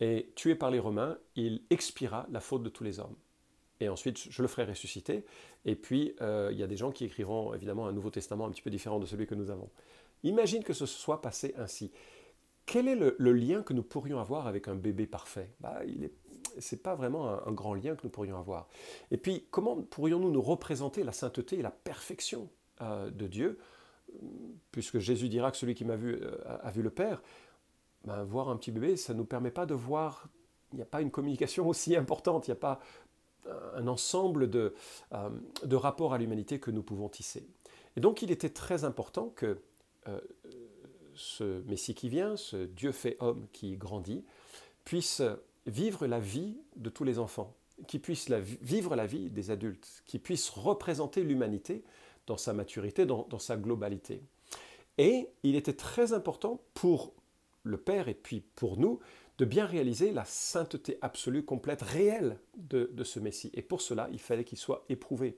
et 0.00 0.32
tué 0.34 0.54
par 0.54 0.70
les 0.70 0.78
Romains, 0.78 1.18
il 1.36 1.62
expira 1.70 2.26
la 2.30 2.40
faute 2.40 2.62
de 2.62 2.68
tous 2.68 2.84
les 2.84 2.98
hommes. 2.98 3.16
Et 3.80 3.88
ensuite, 3.88 4.18
je 4.30 4.42
le 4.42 4.48
ferai 4.48 4.64
ressusciter. 4.64 5.24
Et 5.64 5.74
puis, 5.74 6.14
euh, 6.20 6.50
il 6.52 6.58
y 6.58 6.62
a 6.62 6.66
des 6.66 6.76
gens 6.76 6.90
qui 6.90 7.04
écriront 7.04 7.54
évidemment 7.54 7.86
un 7.86 7.92
Nouveau 7.92 8.10
Testament 8.10 8.46
un 8.46 8.50
petit 8.50 8.62
peu 8.62 8.70
différent 8.70 8.98
de 8.98 9.06
celui 9.06 9.26
que 9.26 9.34
nous 9.34 9.50
avons. 9.50 9.68
Imagine 10.22 10.62
que 10.62 10.72
ce 10.72 10.86
soit 10.86 11.20
passé 11.20 11.54
ainsi. 11.58 11.92
Quel 12.66 12.88
est 12.88 12.94
le, 12.94 13.32
lien 13.32 13.62
que 13.62 13.74
nous 13.74 13.82
pourrions 13.82 14.18
avoir 14.18 14.46
avec 14.46 14.68
un 14.68 14.74
bébé 14.74 15.06
parfait? 15.06 15.50
Bah, 15.60 15.80
Ce 16.58 16.74
n'est 16.74 16.80
pas 16.80 16.94
vraiment 16.94 17.46
un, 17.46 17.52
grand 17.52 17.74
lien 17.74 17.94
que 17.94 18.02
nous 18.04 18.10
pourrions 18.10 18.38
avoir. 18.38 18.68
Et 19.10 19.18
puis, 19.18 19.46
comment 19.50 19.82
pourrions-nous 19.82 20.30
nous 20.30 20.40
représenter 20.42 21.04
la 21.04 21.12
sainteté 21.12 21.58
et 21.58 21.62
la 21.62 21.70
perfection 21.70 22.48
euh, 22.80 23.10
de 23.10 23.26
Dieu? 23.26 23.58
Puisque 24.70 24.98
Jésus 24.98 25.28
dira 25.28 25.50
que 25.50 25.56
celui 25.56 25.74
qui 25.74 25.84
m'a 25.84 25.96
vu 25.96 26.14
euh, 26.22 26.38
a 26.62 26.70
vu 26.70 26.80
le 26.80 26.90
Père. 26.90 27.22
Ben, 28.04 28.22
voir 28.24 28.48
un 28.48 28.56
petit 28.56 28.70
bébé, 28.70 28.96
ça 28.96 29.12
ne 29.14 29.18
nous 29.18 29.24
permet 29.24 29.50
pas 29.50 29.66
de 29.66 29.74
voir, 29.74 30.28
il 30.72 30.76
n'y 30.76 30.82
a 30.82 30.86
pas 30.86 31.00
une 31.00 31.10
communication 31.10 31.68
aussi 31.68 31.96
importante, 31.96 32.46
il 32.46 32.50
n'y 32.50 32.56
a 32.56 32.60
pas 32.60 32.80
un 33.74 33.86
ensemble 33.88 34.48
de, 34.48 34.74
euh, 35.12 35.28
de 35.64 35.76
rapports 35.76 36.14
à 36.14 36.18
l'humanité 36.18 36.58
que 36.58 36.70
nous 36.70 36.82
pouvons 36.82 37.10
tisser. 37.10 37.46
Et 37.96 38.00
donc 38.00 38.22
il 38.22 38.30
était 38.30 38.48
très 38.48 38.84
important 38.84 39.28
que 39.28 39.58
euh, 40.08 40.20
ce 41.14 41.62
Messie 41.62 41.94
qui 41.94 42.08
vient, 42.08 42.36
ce 42.36 42.64
Dieu 42.64 42.92
fait 42.92 43.16
homme 43.20 43.46
qui 43.52 43.76
grandit, 43.76 44.24
puisse 44.84 45.22
vivre 45.66 46.06
la 46.06 46.20
vie 46.20 46.56
de 46.76 46.90
tous 46.90 47.04
les 47.04 47.18
enfants, 47.18 47.54
qui 47.86 47.98
puisse 47.98 48.30
vivre 48.30 48.96
la 48.96 49.06
vie 49.06 49.30
des 49.30 49.50
adultes, 49.50 50.02
qui 50.06 50.18
puisse 50.18 50.50
représenter 50.50 51.22
l'humanité 51.22 51.84
dans 52.26 52.36
sa 52.36 52.52
maturité, 52.52 53.06
dans, 53.06 53.38
sa 53.38 53.56
globalité. 53.56 54.22
Et 54.98 55.28
il 55.42 55.56
était 55.56 55.74
très 55.74 56.12
important 56.12 56.60
pour 56.74 57.12
le 57.64 57.76
Père 57.76 58.08
et 58.08 58.14
puis 58.14 58.44
pour 58.54 58.78
nous 58.78 59.00
de 59.38 59.44
bien 59.44 59.66
réaliser 59.66 60.12
la 60.12 60.24
sainteté 60.24 60.96
absolue, 61.02 61.44
complète, 61.44 61.82
réelle 61.82 62.38
de, 62.56 62.88
de 62.92 63.04
ce 63.04 63.18
Messie. 63.18 63.50
Et 63.54 63.62
pour 63.62 63.80
cela, 63.80 64.08
il 64.12 64.20
fallait 64.20 64.44
qu'il 64.44 64.58
soit 64.58 64.84
éprouvé. 64.88 65.36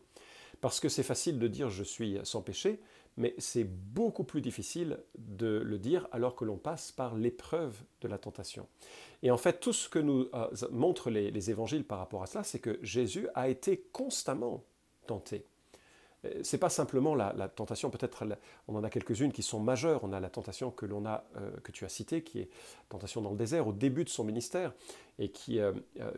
Parce 0.60 0.80
que 0.80 0.90
c'est 0.90 1.02
facile 1.02 1.38
de 1.38 1.48
dire 1.48 1.70
je 1.70 1.82
suis 1.82 2.18
sans 2.22 2.42
péché, 2.42 2.80
mais 3.16 3.34
c'est 3.38 3.64
beaucoup 3.64 4.24
plus 4.24 4.40
difficile 4.40 4.98
de 5.16 5.62
le 5.64 5.78
dire 5.78 6.06
alors 6.12 6.36
que 6.36 6.44
l'on 6.44 6.58
passe 6.58 6.92
par 6.92 7.14
l'épreuve 7.14 7.80
de 8.02 8.08
la 8.08 8.18
tentation. 8.18 8.66
Et 9.22 9.30
en 9.30 9.38
fait, 9.38 9.60
tout 9.60 9.72
ce 9.72 9.88
que 9.88 9.98
nous 9.98 10.28
euh, 10.34 10.48
montrent 10.70 11.10
les, 11.10 11.50
évangiles 11.50 11.84
par 11.84 11.98
rapport 11.98 12.22
à 12.22 12.26
cela, 12.26 12.44
c'est 12.44 12.58
que 12.58 12.78
Jésus 12.82 13.28
a 13.34 13.48
été 13.48 13.86
constamment 13.92 14.64
tenté. 15.06 15.46
Euh, 16.26 16.40
c'est 16.42 16.58
pas 16.58 16.68
simplement 16.68 17.14
la, 17.14 17.32
tentation, 17.48 17.90
peut-être 17.90 18.24
on 18.68 18.76
en 18.76 18.84
a 18.84 18.90
quelques-unes 18.90 19.32
qui 19.32 19.42
sont 19.42 19.60
majeures. 19.60 20.02
On 20.04 20.12
a 20.12 20.20
la 20.20 20.30
tentation 20.30 20.70
que 20.70 20.86
l'on 20.86 21.06
a, 21.06 21.24
euh, 21.36 21.50
que 21.62 21.72
tu 21.72 21.84
as 21.84 21.88
citée, 21.88 22.22
qui 22.22 22.40
est 22.40 22.50
la 22.50 22.88
tentation 22.90 23.20
dans 23.20 23.30
le 23.30 23.36
désert 23.36 23.66
au 23.66 23.72
début 23.72 24.04
de 24.04 24.10
son 24.10 24.24
ministère, 24.24 24.72
et 25.18 25.30
qui 25.30 25.60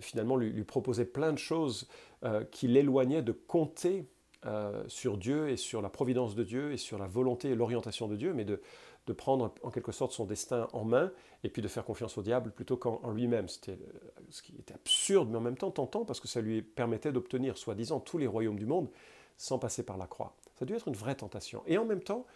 finalement 0.01 0.37
lui, 0.37 0.65
proposait 0.65 1.05
plein 1.05 1.33
de 1.33 1.39
choses 1.39 1.87
qui 2.51 2.67
l'éloignaient 2.67 3.23
de 3.23 3.31
compter 3.31 4.09
euh, 4.47 4.85
sur 4.87 5.17
Dieu 5.17 5.49
et 5.49 5.57
sur 5.57 5.83
la 5.83 5.89
providence 5.89 6.37
de 6.37 6.45
Dieu 6.45 6.71
et 6.71 6.77
sur 6.77 6.97
la 6.97 7.09
volonté 7.09 7.49
et 7.49 7.55
l'orientation 7.57 8.07
de 8.07 8.15
Dieu, 8.15 8.33
mais 8.35 8.45
de, 8.45 8.61
prendre 9.17 9.53
en 9.65 9.71
quelque 9.71 9.91
sorte 9.91 10.13
son 10.13 10.27
destin 10.27 10.69
en 10.75 10.85
main 10.85 11.11
et 11.43 11.49
puis 11.49 11.61
de 11.61 11.67
faire 11.67 11.85
confiance 11.85 12.19
au 12.19 12.23
diable 12.23 12.53
plutôt 12.53 12.77
qu'en 12.77 13.11
lui-même. 13.11 13.49
C'était 13.49 13.73
euh, 13.73 14.11
ce 14.31 14.43
qui 14.43 14.55
était 14.57 14.75
absurde, 14.75 15.29
mais 15.31 15.39
en 15.39 15.41
même 15.41 15.57
temps 15.57 15.73
tentant 15.73 16.05
parce 16.05 16.21
que 16.21 16.29
ça 16.29 16.41
lui 16.41 16.63
permettait 16.63 17.11
d'obtenir, 17.11 17.59
soi-disant, 17.59 17.99
tous 17.99 18.19
les 18.19 18.29
royaumes 18.29 18.59
du 18.59 18.67
monde 18.67 18.91
sans 19.39 19.59
passer 19.59 19.83
par 19.83 19.97
la 19.97 20.07
croix. 20.07 20.37
Ça 20.59 20.65
a 20.65 20.67
dû 20.67 20.75
être 20.75 20.89
une 20.89 20.97
vraie 20.97 21.15
tentation. 21.15 21.63
Et 21.67 21.79
en 21.79 21.87
même 21.87 22.03
temps, 22.03 22.27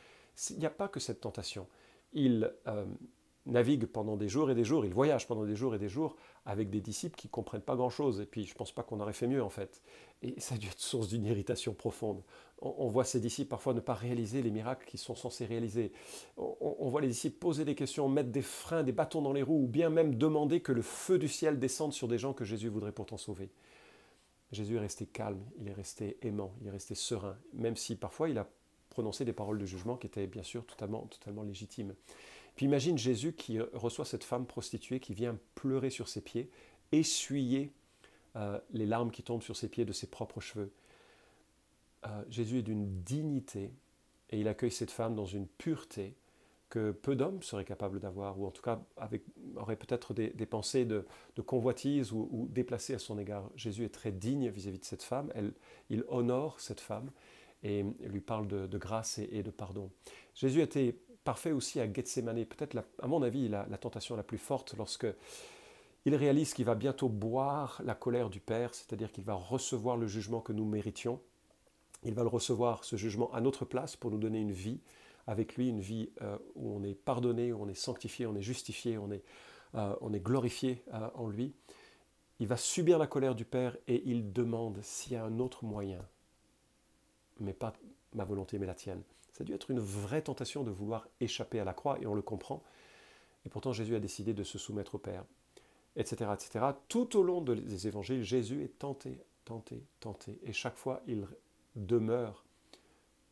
il 0.51 0.59
n'y 0.59 0.67
a 0.67 0.71
pas 0.71 0.89
que 0.89 1.01
cette 1.01 1.21
tentation. 1.21 1.67
Il 2.15 2.55
euh, 2.69 2.87
navigue 3.47 3.87
pendant 3.87 4.17
des 4.17 4.29
jours 4.29 4.51
et 4.51 4.55
des 4.55 4.65
jours, 4.65 4.87
il 4.87 4.95
voyage 4.95 5.27
pendant 5.27 5.45
des 5.45 5.57
jours 5.57 5.75
et 5.75 5.79
des 5.79 5.89
jours 5.89 6.17
avec 6.47 6.71
des 6.71 6.81
disciples 6.81 7.17
qui 7.17 7.27
ne 7.27 7.33
comprennent 7.33 7.63
pas 7.63 7.77
grand-chose. 7.77 8.21
Et 8.21 8.27
puis, 8.27 8.45
je 8.45 8.53
ne 8.53 8.57
pense 8.57 8.73
pas 8.73 8.83
qu'on 8.83 9.01
aurait 9.01 9.13
fait 9.13 9.27
mieux, 9.27 9.43
en 9.43 9.49
fait. 9.49 9.83
Et 10.23 10.39
ça 10.41 10.55
a 10.55 10.59
dû 10.59 10.69
être 10.69 10.79
source 10.79 11.09
d'une 11.09 11.25
irritation 11.25 11.75
profonde. 11.75 12.23
On, 12.61 12.87
voit 12.87 13.05
ces 13.05 13.19
disciples 13.19 13.51
parfois 13.51 13.75
ne 13.75 13.81
pas 13.81 13.95
réaliser 13.95 14.41
les 14.41 14.53
miracles 14.53 14.87
qu'ils 14.87 15.01
sont 15.01 15.17
censés 15.17 15.45
réaliser. 15.45 15.93
On, 16.37 16.89
voit 16.89 17.01
les 17.01 17.09
disciples 17.09 17.39
poser 17.39 17.65
des 17.65 17.75
questions, 17.75 18.09
mettre 18.09 18.31
des 18.31 18.43
freins, 18.43 18.85
des 18.85 18.93
bâtons 18.93 19.21
dans 19.21 19.33
les 19.33 19.43
roues, 19.43 19.65
ou 19.65 19.67
bien 19.67 19.91
même 19.91 20.15
demander 20.15 20.61
que 20.61 20.71
le 20.71 20.83
feu 20.83 21.19
du 21.19 21.27
ciel 21.27 21.59
descende 21.59 21.93
sur 21.93 22.07
des 22.07 22.19
gens 22.19 22.33
que 22.33 22.45
Jésus 22.45 22.69
voudrait 22.69 22.93
pourtant 22.93 23.17
sauver. 23.17 23.51
Jésus 24.53 24.77
est 24.77 24.81
resté 24.81 25.07
calme, 25.07 25.43
il 25.59 25.69
est 25.69 25.73
resté 25.73 26.19
aimant, 26.23 26.55
il 26.61 26.69
est 26.69 26.71
resté 26.71 26.95
serein, 26.95 27.37
même 27.55 27.77
si 27.77 27.97
parfois 27.97 28.29
il 28.29 28.39
a 28.39 28.47
prononcé 28.91 29.25
des 29.25 29.33
paroles 29.33 29.59
de 29.59 29.65
jugement 29.65 29.97
qui 29.97 30.07
étaient 30.07 30.27
bien 30.27 30.43
sûr 30.43 30.67
totalement, 30.67 31.07
totalement 31.07 31.43
légitimes. 31.43 31.95
Puis 32.55 32.67
imagine 32.67 32.99
Jésus 32.99 33.33
qui 33.33 33.59
reçoit 33.61 34.05
cette 34.05 34.25
femme 34.25 34.47
prostituée 34.47 35.01
qui 35.01 35.15
vient 35.15 35.39
pleurer 35.55 35.89
sur 35.89 36.09
ses 36.09 36.21
pieds, 36.21 36.51
essuyer 36.93 37.73
euh, 38.37 38.61
les 38.73 38.87
larmes 38.87 39.11
qui 39.11 39.23
tombent 39.23 39.43
sur 39.43 39.57
ses 39.57 39.69
pieds 39.69 39.87
de 39.87 39.93
ses 39.93 40.07
propres 40.07 40.41
cheveux. 40.41 40.71
Euh, 42.07 42.23
Jésus 42.29 42.59
est 42.59 42.63
d'une 42.63 43.03
dignité 43.03 43.73
et 44.31 44.41
il 44.41 44.49
accueille 44.49 44.71
cette 44.71 44.91
femme 44.91 45.15
dans 45.15 45.25
une 45.25 45.47
pureté 45.47 46.15
que 46.73 46.91
peu 46.91 47.15
d'hommes 47.15 47.43
seraient 47.43 47.67
capables 47.67 48.01
d'avoir, 48.01 48.41
ou 48.41 48.47
en 48.47 48.51
tout 48.51 48.63
cas 48.63 48.81
auraient 49.57 49.77
peut-être 49.77 50.15
des, 50.15 50.47
pensées 50.47 50.87
de, 50.87 51.05
convoitise 51.45 52.13
ou, 52.13 52.49
déplacées 52.51 52.95
à 52.95 52.99
son 52.99 53.19
égard. 53.19 53.51
Jésus 53.57 53.85
est 53.85 53.93
très 53.93 54.11
digne 54.11 54.49
vis-à-vis 54.49 54.79
de 54.79 54.85
cette 54.87 55.03
femme, 55.03 55.31
il 55.91 56.03
honore 56.09 56.61
cette 56.61 56.81
femme 56.81 57.11
et 57.63 57.85
lui 58.01 58.23
parle 58.23 58.49
de, 58.49 58.79
grâce 58.79 59.19
et, 59.19 59.29
et, 59.33 59.43
de 59.43 59.51
pardon. 59.51 59.91
Jésus 60.35 60.63
était 60.63 60.97
parfait 61.25 61.53
aussi 61.53 61.79
à 61.79 61.93
Gethsemane, 61.93 62.43
peut-être 62.47 62.83
à 63.03 63.07
mon 63.07 63.21
avis 63.21 63.51
la, 63.51 63.67
la, 63.69 63.77
tentation 63.77 64.17
la 64.17 64.23
plus 64.23 64.39
forte 64.39 64.75
lorsque 64.79 65.07
il 66.07 66.15
réalise 66.15 66.55
qu'il 66.55 66.65
va 66.65 66.75
bientôt 66.75 67.11
boire 67.11 67.83
la 67.85 67.95
colère 67.95 68.31
du 68.31 68.41
Père, 68.41 68.75
c'est-à-dire 68.75 69.13
qu'il 69.13 69.25
va 69.25 69.35
recevoir 69.35 69.99
le 69.99 70.07
jugement 70.07 70.41
que 70.41 70.55
nous 70.55 70.65
méritions. 70.65 71.21
Il 72.03 72.15
va 72.15 72.23
le 72.23 72.29
recevoir, 72.29 72.83
ce 72.83 72.97
jugement, 72.97 73.31
à 73.35 73.43
notre 73.43 73.67
place 73.67 73.95
pour 73.95 74.11
nous 74.11 74.19
donner 74.19 74.41
une 74.41 74.53
vie 74.53 74.81
avec 75.27 75.57
lui, 75.57 75.69
une 75.69 75.81
vie 75.81 76.11
euh, 76.23 76.37
où 76.55 76.75
on 76.75 76.83
est 76.83 76.95
pardonné, 76.95 77.53
où 77.53 77.63
on 77.63 77.69
est 77.69 77.75
sanctifié, 77.75 78.27
on 78.27 78.35
est 78.35 78.43
justifié, 78.43 78.99
on 78.99 79.11
est, 79.11 79.23
euh, 79.75 79.95
glorifié 80.19 80.83
euh, 80.93 81.09
en 81.15 81.29
lui. 81.29 81.55
Il 82.41 82.49
va 82.49 82.57
subir 82.57 82.99
la 82.99 83.07
colère 83.07 83.35
du 83.35 83.45
Père 83.45 83.77
et 83.87 84.03
il 84.05 84.33
demande 84.33 84.81
s'il 84.83 85.13
y 85.13 85.17
a 85.17 85.25
un 85.25 85.39
autre 85.39 85.65
moyen, 85.65 86.05
mais 87.41 87.53
pas 87.53 87.73
ma 88.15 88.25
volonté, 88.25 88.59
mais 88.59 88.67
la 88.67 88.75
tienne. 88.75 89.03
Ça 89.33 89.43
a 89.43 89.45
dû 89.45 89.55
être 89.55 89.71
une 89.71 89.81
vraie 89.81 90.23
tentation 90.23 90.65
de 90.65 90.71
vouloir 90.71 91.09
échapper 91.21 91.61
à 91.61 91.65
la 91.65 91.73
croix, 91.73 91.99
et 92.01 92.07
on 92.07 92.15
le 92.15 92.23
comprend. 92.23 92.63
Et 93.47 93.49
pourtant, 93.49 93.73
Jésus 93.73 93.95
a 93.97 94.01
décidé 94.01 94.35
de 94.35 94.45
se 94.45 94.59
soumettre 94.59 94.97
au 94.97 94.99
Père, 94.99 95.25
etc. 95.97 96.31
etc. 96.35 96.67
Tout 96.89 97.17
au 97.17 97.23
long 97.23 97.41
des 97.41 97.87
évangiles, 97.87 98.23
Jésus 98.23 98.63
est 98.63 98.79
tenté, 98.79 99.19
tenté, 99.45 99.85
tenté. 100.01 100.39
Et 100.43 100.53
chaque 100.53 100.77
fois, 100.77 101.03
il 101.07 101.27
demeure 101.77 102.45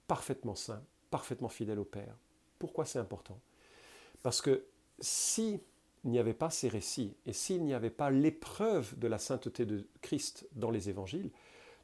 parfaitement 0.07 0.55
saint, 0.55 0.83
parfaitement 1.11 1.49
fidèle 1.49 1.79
au 1.79 1.85
Père. 1.85 2.17
Pourquoi 2.59 2.85
c'est 2.85 2.99
important? 2.99 3.39
Parce 4.23 4.41
que 4.43 4.65
s'il 5.01 5.61
n'y 6.05 6.19
avait 6.19 6.35
pas 6.35 6.51
ces 6.51 6.69
récits, 6.69 7.15
et 7.27 7.33
s'il 7.33 7.65
n'y 7.65 7.75
avait 7.75 7.91
pas 7.91 8.11
l'épreuve 8.11 8.99
de 8.99 9.09
la 9.09 9.19
sainteté 9.19 9.67
de 9.67 9.87
Christ 10.01 10.49
dans 10.53 10.71
les 10.71 10.89
évangiles, 10.89 11.31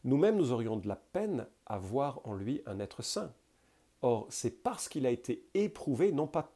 nous-mêmes, 0.04 0.36
nous 0.36 0.52
aurions 0.52 0.76
de 0.76 0.88
la 0.88 0.96
peine 0.96 1.46
à 1.66 1.78
voir 1.78 2.20
en 2.24 2.34
lui 2.34 2.62
un 2.66 2.78
être 2.78 3.02
saint. 3.02 3.32
Or, 4.02 4.26
c'est 4.30 4.62
parce 4.62 4.88
qu'il 4.88 5.06
a 5.06 5.10
été 5.10 5.44
éprouvé, 5.54 6.12
non 6.12 6.26
pas 6.26 6.52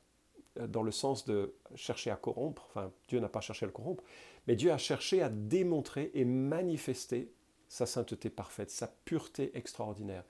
euh, 0.58 0.66
dans 0.66 0.82
le 0.82 0.92
sens 0.92 1.24
de 1.24 1.54
chercher 1.74 2.10
à 2.10 2.16
corrompre, 2.16 2.66
enfin 2.68 2.92
Dieu 3.08 3.18
n'a 3.18 3.28
pas 3.28 3.40
cherché 3.40 3.64
à 3.64 3.66
le 3.66 3.72
corrompre, 3.72 4.04
mais 4.46 4.56
Dieu 4.56 4.70
a 4.70 4.78
cherché 4.78 5.22
à 5.22 5.28
démontrer 5.28 6.10
et 6.14 6.24
manifester 6.24 7.32
sa 7.68 7.86
sainteté 7.86 8.30
parfaite, 8.30 8.70
sa 8.70 8.88
pureté 8.88 9.56
extraordinaire. 9.56 10.24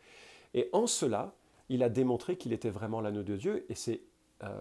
Et 0.55 0.69
en 0.73 0.87
cela, 0.87 1.35
il 1.71 1.83
a 1.83 1.89
démontré 1.89 2.37
qu'il 2.37 2.53
était 2.53 2.69
vraiment 2.69 3.01
l'anneau 3.01 3.23
de 3.23 3.37
Dieu, 3.37 3.65
et 3.71 3.75
c'est 3.75 4.03
euh, 4.43 4.61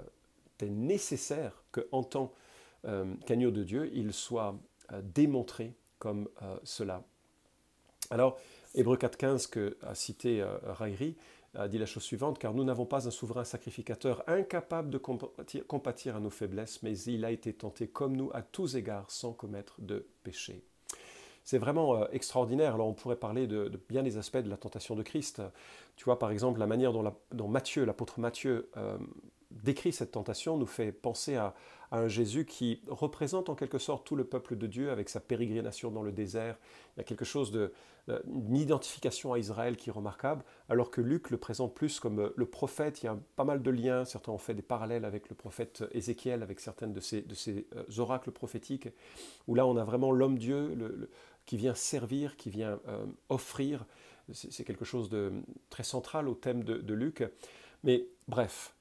nécessaire 0.61 1.63
qu'en 1.71 2.03
tant 2.03 2.31
euh, 2.85 3.13
qu'agneau 3.25 3.51
de 3.51 3.63
Dieu, 3.63 3.91
il 3.93 4.13
soit 4.13 4.57
démontré 5.03 5.75
comme 5.99 6.29
cela. 6.63 7.03
Alors, 8.09 8.39
Hébreu 8.73 8.97
4.15 8.97 9.47
que 9.47 9.77
a 9.83 9.93
cité 9.93 10.43
Rairi, 10.63 11.15
dit 11.67 11.77
la 11.77 11.85
chose 11.85 12.01
suivante, 12.01 12.39
car 12.39 12.55
nous 12.55 12.63
n'avons 12.63 12.87
pas 12.87 13.07
un 13.07 13.11
souverain 13.11 13.43
sacrificateur 13.43 14.23
incapable 14.27 14.89
de 14.89 14.97
compatir, 14.97 16.15
à 16.15 16.19
nos 16.19 16.31
faiblesses, 16.31 16.81
mais 16.81 16.97
il 17.01 17.23
a 17.23 17.29
été 17.29 17.53
tenté 17.53 17.87
comme 17.87 18.17
nous 18.17 18.31
à 18.33 18.41
tous 18.41 18.77
égards 18.77 19.11
sans 19.11 19.31
commettre 19.31 19.79
de 19.79 20.07
péché. 20.23 20.63
C'est 21.49 21.57
vraiment 21.57 21.95
euh, 21.95 22.05
extraordinaire. 22.11 22.75
Alors 22.75 22.87
on 22.87 22.93
pourrait 22.93 23.15
parler 23.15 23.47
de, 23.47 23.71
bien 23.89 24.03
des 24.03 24.17
aspects 24.17 24.37
de 24.37 24.51
la 24.51 24.55
tentation 24.55 24.95
de 24.95 25.01
Christ. 25.01 25.41
Tu 25.95 26.05
vois 26.05 26.19
par 26.19 26.29
exemple 26.29 26.59
la 26.59 26.67
manière 26.67 26.93
dont, 26.93 27.11
dont 27.31 27.47
Matthieu, 27.47 27.85
l'apôtre 27.85 28.19
Matthieu, 28.19 28.69
euh, 28.77 28.99
décrit 29.49 29.91
cette 29.91 30.11
tentation 30.11 30.57
nous 30.57 30.67
fait 30.67 30.91
penser 30.91 31.37
à, 31.37 31.55
un 31.91 32.07
Jésus 32.07 32.45
qui 32.45 32.83
représente 32.87 33.49
en 33.49 33.55
quelque 33.55 33.79
sorte 33.79 34.05
tout 34.05 34.15
le 34.15 34.23
peuple 34.23 34.55
de 34.55 34.67
Dieu 34.67 34.91
avec 34.91 35.09
sa 35.09 35.19
pérégrination 35.19 35.89
dans 35.89 36.03
le 36.03 36.11
désert. 36.11 36.55
Il 36.95 36.99
y 36.99 37.01
a 37.01 37.03
quelque 37.03 37.25
chose 37.25 37.51
de 37.51 37.73
une 38.27 38.55
identification 38.55 39.33
à 39.33 39.39
Israël 39.39 39.75
qui 39.77 39.89
est 39.89 39.93
remarquable, 39.93 40.43
alors 40.67 40.89
que 40.91 41.01
Luc 41.01 41.29
le 41.29 41.37
présente 41.37 41.73
plus 41.73 41.99
comme 41.99 42.19
euh, 42.19 42.33
le 42.35 42.45
prophète. 42.45 43.01
Il 43.01 43.05
y 43.05 43.09
a 43.09 43.17
pas 43.35 43.43
mal 43.43 43.61
de 43.61 43.71
liens. 43.71 44.05
Certains 44.05 44.31
ont 44.31 44.37
fait 44.37 44.53
des 44.53 44.61
parallèles 44.61 45.05
avec 45.05 45.29
le 45.29 45.35
prophète 45.35 45.83
Ézéchiel, 45.91 46.43
avec 46.43 46.59
certaines 46.59 46.93
de 46.93 46.99
ses, 46.99 47.25
oracles 47.97 48.31
prophétiques, 48.31 48.89
où 49.47 49.55
là 49.55 49.65
on 49.65 49.77
a 49.77 49.83
vraiment 49.83 50.11
l'homme 50.11 50.37
Dieu 50.37 50.75
qui 51.49 51.57
vient 51.57 51.73
servir, 51.73 52.37
qui 52.37 52.51
vient 52.51 52.79
euh, 52.87 53.07
offrir. 53.29 53.83
C'est 54.33 54.63
quelque 54.63 54.85
chose 54.85 55.09
de 55.09 55.33
très 55.71 55.81
central 55.81 56.29
au 56.29 56.35
thème 56.35 56.63
de, 56.63 56.93
Luc. 56.93 57.23
Mais 57.83 58.05
bref, 58.27 58.75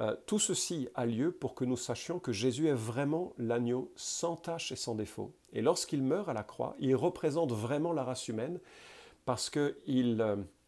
euh, 0.00 0.14
tout 0.26 0.38
ceci 0.38 0.86
a 0.94 1.06
lieu 1.06 1.32
pour 1.32 1.54
que 1.54 1.64
nous 1.64 1.78
sachions 1.78 2.18
que 2.18 2.30
Jésus 2.30 2.68
est 2.68 2.74
vraiment 2.74 3.32
l'agneau 3.38 3.90
sans 3.96 4.36
tache 4.36 4.70
et 4.70 4.76
sans 4.76 4.94
défaut. 4.94 5.32
Et 5.54 5.62
lorsqu'il 5.62 6.02
meurt 6.02 6.28
à 6.28 6.34
la 6.34 6.42
croix, 6.42 6.76
il 6.78 6.94
représente 6.94 7.52
vraiment 7.52 7.94
la 7.94 8.04
race 8.04 8.28
humaine 8.28 8.60
parce 9.24 9.48
que 9.48 9.78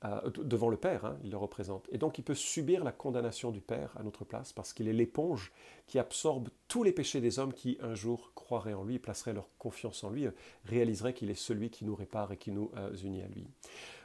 euh, 0.04 0.30
devant 0.30 0.68
le 0.68 0.76
Père, 0.76 1.04
hein, 1.04 1.18
il 1.22 1.30
le 1.30 1.36
représente. 1.36 1.86
Et 1.90 1.98
donc 1.98 2.18
il 2.18 2.22
peut 2.22 2.34
subir 2.34 2.84
la 2.84 2.92
condamnation 2.92 3.50
du 3.50 3.60
Père 3.60 3.94
à 3.96 4.02
notre 4.02 4.24
place 4.24 4.52
parce 4.52 4.72
qu'il 4.72 4.88
est 4.88 4.92
l'éponge 4.92 5.52
qui 5.86 5.98
absorbe 5.98 6.48
tous 6.68 6.82
les 6.82 6.92
péchés 6.92 7.20
des 7.20 7.38
hommes 7.38 7.52
qui 7.52 7.78
un 7.80 7.94
jour 7.94 8.32
croiraient 8.34 8.74
en 8.74 8.84
lui, 8.84 8.98
placeraient 8.98 9.34
leur 9.34 9.48
confiance 9.58 10.04
en 10.04 10.10
lui, 10.10 10.26
euh, 10.26 10.32
réaliseraient 10.64 11.14
qu'il 11.14 11.30
est 11.30 11.34
celui 11.34 11.70
qui 11.70 11.84
nous 11.84 11.94
répare 11.94 12.32
et 12.32 12.36
qui 12.36 12.52
nous 12.52 12.70
unit 13.02 13.22
à 13.22 13.28
lui. 13.28 13.46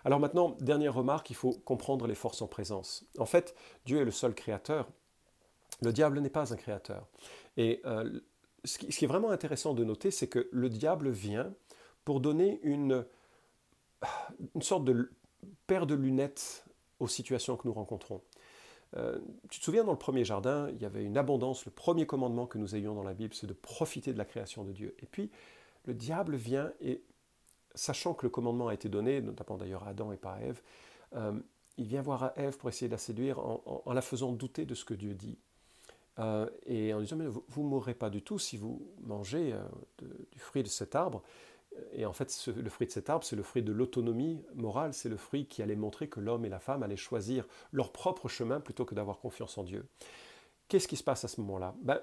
Alors 0.05 0.19
maintenant, 0.19 0.55
dernière 0.61 0.93
remarque, 0.93 1.29
il 1.29 1.35
faut 1.35 1.53
comprendre 1.65 2.07
les 2.07 2.15
forces 2.15 2.41
en 2.41 2.47
présence. 2.47 3.05
En 3.17 3.25
fait, 3.25 3.55
Dieu 3.85 3.99
est 3.99 4.05
le 4.05 4.11
seul 4.11 4.33
créateur 4.33 4.87
le 5.81 5.93
diable 5.93 6.19
n'est 6.19 6.29
pas 6.29 6.53
un 6.53 6.55
créateur. 6.55 7.07
Et 7.55 7.81
euh, 7.85 8.19
ce, 8.63 8.77
qui, 8.77 9.05
est 9.05 9.07
vraiment 9.07 9.29
intéressant 9.29 9.73
de 9.73 9.83
noter, 9.83 10.11
c'est 10.11 10.27
que 10.27 10.47
le 10.51 10.69
diable 10.69 11.09
vient 11.09 11.53
pour 12.03 12.19
donner 12.19 12.59
une, 12.63 13.05
une 14.55 14.61
sorte 14.61 14.85
de 14.85 15.11
paire 15.67 15.86
de 15.86 15.96
lunettes 15.96 16.65
aux 17.00 17.08
situations 17.08 17.58
que 17.58 17.67
nous 17.67 17.74
rencontrons. 17.74 18.22
Euh, 18.96 19.20
tu 19.50 19.60
te 19.60 19.65
souviens, 19.65 19.84
dans 19.84 19.91
le 19.91 19.98
premier 19.98 20.24
jardin, 20.24 20.70
il 20.70 20.82
y 20.82 20.86
avait 20.86 21.03
une 21.03 21.17
abondance. 21.17 21.65
Le 21.65 21.72
premier 21.72 22.06
commandement 22.06 22.48
que 22.48 22.58
nous 22.58 22.75
ayons 22.75 22.96
dans 22.96 23.03
la 23.03 23.13
Bible, 23.13 23.34
c'est 23.34 23.48
de 23.48 23.53
profiter 23.53 24.13
de 24.13 24.17
la 24.17 24.25
création 24.25 24.63
de 24.63 24.72
Dieu. 24.72 24.96
Et 25.00 25.06
puis, 25.06 25.29
le 25.86 25.94
diable 25.94 26.36
vient 26.36 26.72
et, 26.82 27.03
sachant 27.75 28.13
que 28.13 28.25
le 28.25 28.29
commandement 28.29 28.70
a 28.70 28.74
été 28.74 28.89
donné, 28.89 29.22
notamment 29.22 29.58
d'ailleurs 29.58 29.84
à 29.84 29.89
Adam 29.89 30.12
et 30.12 30.17
pas 30.17 30.34
à 30.34 30.41
Ève, 30.41 30.62
euh, 31.15 31.34
il 31.77 31.86
vient 31.86 32.01
voir 32.01 32.24
à 32.24 32.34
Ève 32.38 32.58
pour 32.58 32.70
essayer 32.70 32.88
de 32.88 32.94
la 32.94 32.98
séduire 32.98 33.39
en, 33.39 33.94
la 33.94 34.01
faisant 34.01 34.32
douter 34.32 34.65
de 34.65 34.74
ce 34.74 34.84
que 34.84 34.96
Dieu 34.96 35.13
dit. 35.13 35.38
Euh, 36.17 36.50
et 36.65 36.91
en 36.94 37.00
disant, 37.00 37.17
mais 37.17 37.27
vous 37.27 37.63
ne 37.63 37.67
mourrez 37.67 37.94
pas 37.94 38.10
du 38.10 38.24
tout 38.24 38.39
si 38.39 38.58
vous 38.58 38.82
mangez 39.01 39.53
du 40.32 40.39
fruit 40.39 40.63
de 40.63 40.70
cet 40.70 40.96
arbre. 40.96 41.22
Et 41.91 42.05
en 42.05 42.13
fait, 42.13 42.47
le 42.55 42.69
fruit 42.69 42.88
de 42.88 42.91
cet 42.91 43.09
arbre, 43.09 43.24
c'est 43.24 43.36
le 43.36 43.43
fruit 43.43 43.63
de 43.63 43.71
l'autonomie 43.71 44.43
morale, 44.55 44.93
c'est 44.93 45.09
le 45.09 45.17
fruit 45.17 45.47
qui 45.47 45.62
allait 45.62 45.75
montrer 45.75 46.07
que 46.07 46.19
l'homme 46.19 46.45
et 46.45 46.50
la 46.50 46.59
femme 46.59 46.83
allaient 46.83 46.97
choisir 46.97 47.47
leur 47.71 47.91
propre 47.91 48.27
chemin 48.27 48.59
plutôt 48.59 48.86
que 48.86 48.95
d'avoir 48.95 49.19
confiance 49.19 49.57
en 49.57 49.63
Dieu. 49.63 49.86
Qu'est-ce 50.67 50.88
qui 50.88 50.97
se 50.97 51.03
passe 51.03 51.24
à 51.24 51.27
ce 51.27 51.39
moment-là? 51.41 51.75
Ben, 51.81 52.01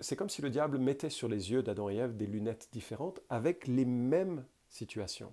C'est 0.00 0.16
comme 0.16 0.28
si 0.28 0.42
le 0.42 0.50
diable 0.50 0.78
mettait 0.78 1.10
sur 1.10 1.28
les 1.28 1.50
yeux 1.50 1.62
d'Adam 1.62 1.88
et 1.88 1.96
Ève 1.96 2.16
des 2.16 2.26
lunettes 2.26 2.68
différentes 2.72 3.20
avec 3.28 3.66
les 3.66 3.84
mêmes 3.84 4.44
situations. 4.68 5.32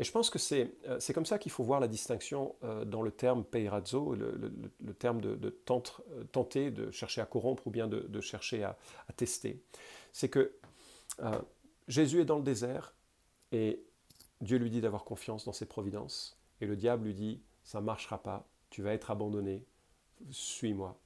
Et 0.00 0.04
je 0.04 0.12
pense 0.12 0.30
que 0.30 0.38
c'est 0.38 0.74
euh, 0.86 0.98
comme 1.12 1.26
ça 1.26 1.38
qu'il 1.38 1.50
faut 1.50 1.64
voir 1.64 1.80
la 1.80 1.88
distinction 1.88 2.54
euh, 2.62 2.84
dans 2.84 3.02
le 3.02 3.10
terme 3.10 3.44
peirazzo, 3.44 4.14
le, 4.14 4.94
terme 4.94 5.20
de, 5.20 5.34
de 5.34 5.48
euh, 5.48 6.24
tenter, 6.30 6.70
de 6.70 6.90
chercher 6.92 7.20
à 7.20 7.26
corrompre 7.26 7.66
ou 7.66 7.70
bien 7.70 7.88
de, 7.88 8.20
chercher 8.20 8.62
à, 8.62 8.76
tester. 9.16 9.60
C'est 10.12 10.28
que 10.28 10.52
Jésus 11.88 12.20
est 12.20 12.24
dans 12.24 12.36
le 12.36 12.44
désert, 12.44 12.94
et 13.52 13.84
Dieu 14.40 14.58
lui 14.58 14.70
dit 14.70 14.80
d'avoir 14.80 15.04
confiance 15.04 15.44
dans 15.44 15.52
ses 15.52 15.66
providences. 15.66 16.38
Et 16.60 16.66
le 16.66 16.76
diable 16.76 17.06
lui 17.06 17.14
dit, 17.14 17.42
ça 17.62 17.80
ne 17.80 17.86
marchera 17.86 18.22
pas, 18.22 18.48
tu 18.70 18.82
vas 18.82 18.92
être 18.92 19.10
abandonné, 19.10 19.64
suis-moi. 20.30 21.00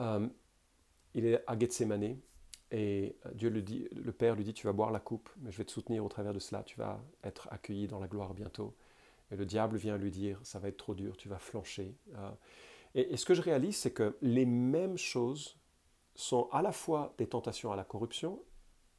Euh, 0.00 0.28
il 1.14 1.26
est 1.26 1.42
à 1.46 1.58
Gethsemane 1.58 2.18
et 2.70 3.16
Dieu 3.34 3.48
le, 3.48 3.62
dit, 3.62 3.88
le 3.92 4.12
Père 4.12 4.34
lui 4.34 4.44
dit, 4.44 4.54
tu 4.54 4.66
vas 4.66 4.72
boire 4.72 4.90
la 4.90 5.00
coupe, 5.00 5.30
mais 5.38 5.50
je 5.50 5.58
vais 5.58 5.64
te 5.64 5.70
soutenir 5.72 6.04
au 6.04 6.08
travers 6.08 6.32
de 6.32 6.38
cela, 6.38 6.62
tu 6.62 6.76
vas 6.78 7.02
être 7.24 7.48
accueilli 7.50 7.86
dans 7.86 7.98
la 7.98 8.08
gloire 8.08 8.34
bientôt. 8.34 8.76
Et 9.30 9.36
le 9.36 9.46
diable 9.46 9.76
vient 9.76 9.96
lui 9.96 10.10
dire, 10.10 10.38
ça 10.42 10.58
va 10.58 10.68
être 10.68 10.76
trop 10.76 10.94
dur, 10.94 11.16
tu 11.16 11.28
vas 11.28 11.38
flancher. 11.38 11.96
Euh, 12.14 12.30
et 12.94 13.16
ce 13.16 13.26
que 13.26 13.34
je 13.34 13.42
réalise, 13.42 13.76
c'est 13.76 13.92
que 13.92 14.16
les 14.22 14.46
mêmes 14.46 14.96
choses 14.96 15.58
sont 16.14 16.48
à 16.50 16.62
la 16.62 16.72
fois 16.72 17.14
des 17.18 17.26
tentations 17.26 17.70
à 17.70 17.76
la 17.76 17.84
corruption 17.84 18.42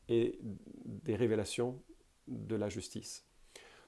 et 0.08 0.40
des 0.44 1.16
révélations 1.16 1.82
de 2.28 2.56
la 2.56 2.70
justice. 2.70 3.26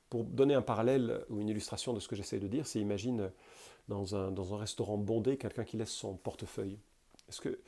Pour 0.09 0.23
donner 0.23 0.55
un 0.55 0.61
parallèle 0.61 1.23
ou 1.29 1.39
une 1.39 1.49
illustration 1.49 1.93
de 1.93 1.99
ce 1.99 2.07
que 2.07 2.15
j'essaie 2.15 2.39
de 2.39 2.47
dire, 2.47 2.65
c'est 2.65 2.79
imagine 2.79 3.31
dans 3.87 4.15
un, 4.15 4.31
dans 4.31 4.53
un 4.53 4.57
restaurant 4.57 4.97
bondé 4.97 5.37
quelqu'un 5.37 5.63
qui 5.63 5.77
laisse 5.77 5.91
son 5.91 6.15
portefeuille. 6.15 6.79
Est-ce 7.27 7.41
que 7.41 7.59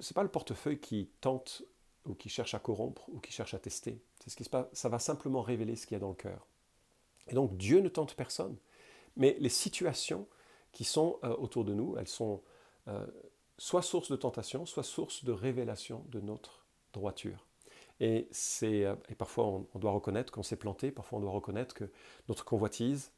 c'est 0.00 0.14
pas 0.14 0.22
le 0.22 0.30
portefeuille 0.30 0.78
qui 0.78 1.10
tente 1.20 1.62
ou 2.04 2.14
qui 2.14 2.28
cherche 2.28 2.54
à 2.54 2.58
corrompre 2.58 3.08
ou 3.08 3.20
qui 3.20 3.32
cherche 3.32 3.54
à 3.54 3.58
tester? 3.58 4.02
C'est 4.20 4.30
ce 4.30 4.36
qui 4.36 4.44
se 4.44 4.50
passe. 4.50 4.66
Ça 4.72 4.88
va 4.88 4.98
simplement 4.98 5.42
révéler 5.42 5.76
ce 5.76 5.86
qu'il 5.86 5.94
y 5.94 5.96
a 5.96 6.00
dans 6.00 6.08
le 6.08 6.14
cœur. 6.14 6.46
Et 7.28 7.34
donc 7.34 7.56
Dieu 7.56 7.80
ne 7.80 7.88
tente 7.88 8.14
personne, 8.14 8.56
mais 9.16 9.36
les 9.38 9.48
situations 9.48 10.26
qui 10.72 10.84
sont 10.84 11.18
euh, 11.24 11.34
autour 11.36 11.64
de 11.64 11.72
nous, 11.72 11.96
elles 11.96 12.08
sont 12.08 12.42
euh, 12.88 13.06
soit 13.58 13.82
source 13.82 14.10
de 14.10 14.16
tentation, 14.16 14.66
soit 14.66 14.82
source 14.82 15.24
de 15.24 15.32
révélation 15.32 16.04
de 16.08 16.20
notre 16.20 16.66
droiture. 16.92 17.46
Et, 18.00 18.28
euh, 18.62 18.96
et 19.08 19.14
parfois, 19.14 19.46
on, 19.46 19.78
doit 19.78 19.92
reconnaître 19.92 20.32
qu'on 20.32 20.42
s'est 20.42 20.56
planté, 20.56 20.90
parfois, 20.90 21.18
on 21.18 21.22
doit 21.22 21.30
reconnaître 21.30 21.74
que 21.74 21.90
notre 22.28 22.44
convoitise, 22.44 23.12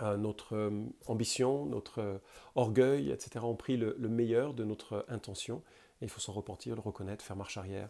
euh, 0.00 0.16
notre 0.16 0.56
euh, 0.56 0.84
ambition, 1.06 1.66
notre 1.66 2.20
orgueil, 2.54 3.10
etc., 3.10 3.44
ont 3.44 3.56
pris 3.56 3.76
le, 3.76 3.94
meilleur 4.08 4.54
de 4.54 4.64
notre 4.64 5.04
intention. 5.08 5.62
Et 6.00 6.06
il 6.06 6.08
faut 6.08 6.20
s'en 6.20 6.32
repentir, 6.32 6.74
le 6.74 6.80
reconnaître, 6.80 7.24
faire 7.24 7.36
marche 7.36 7.56
arrière, 7.56 7.88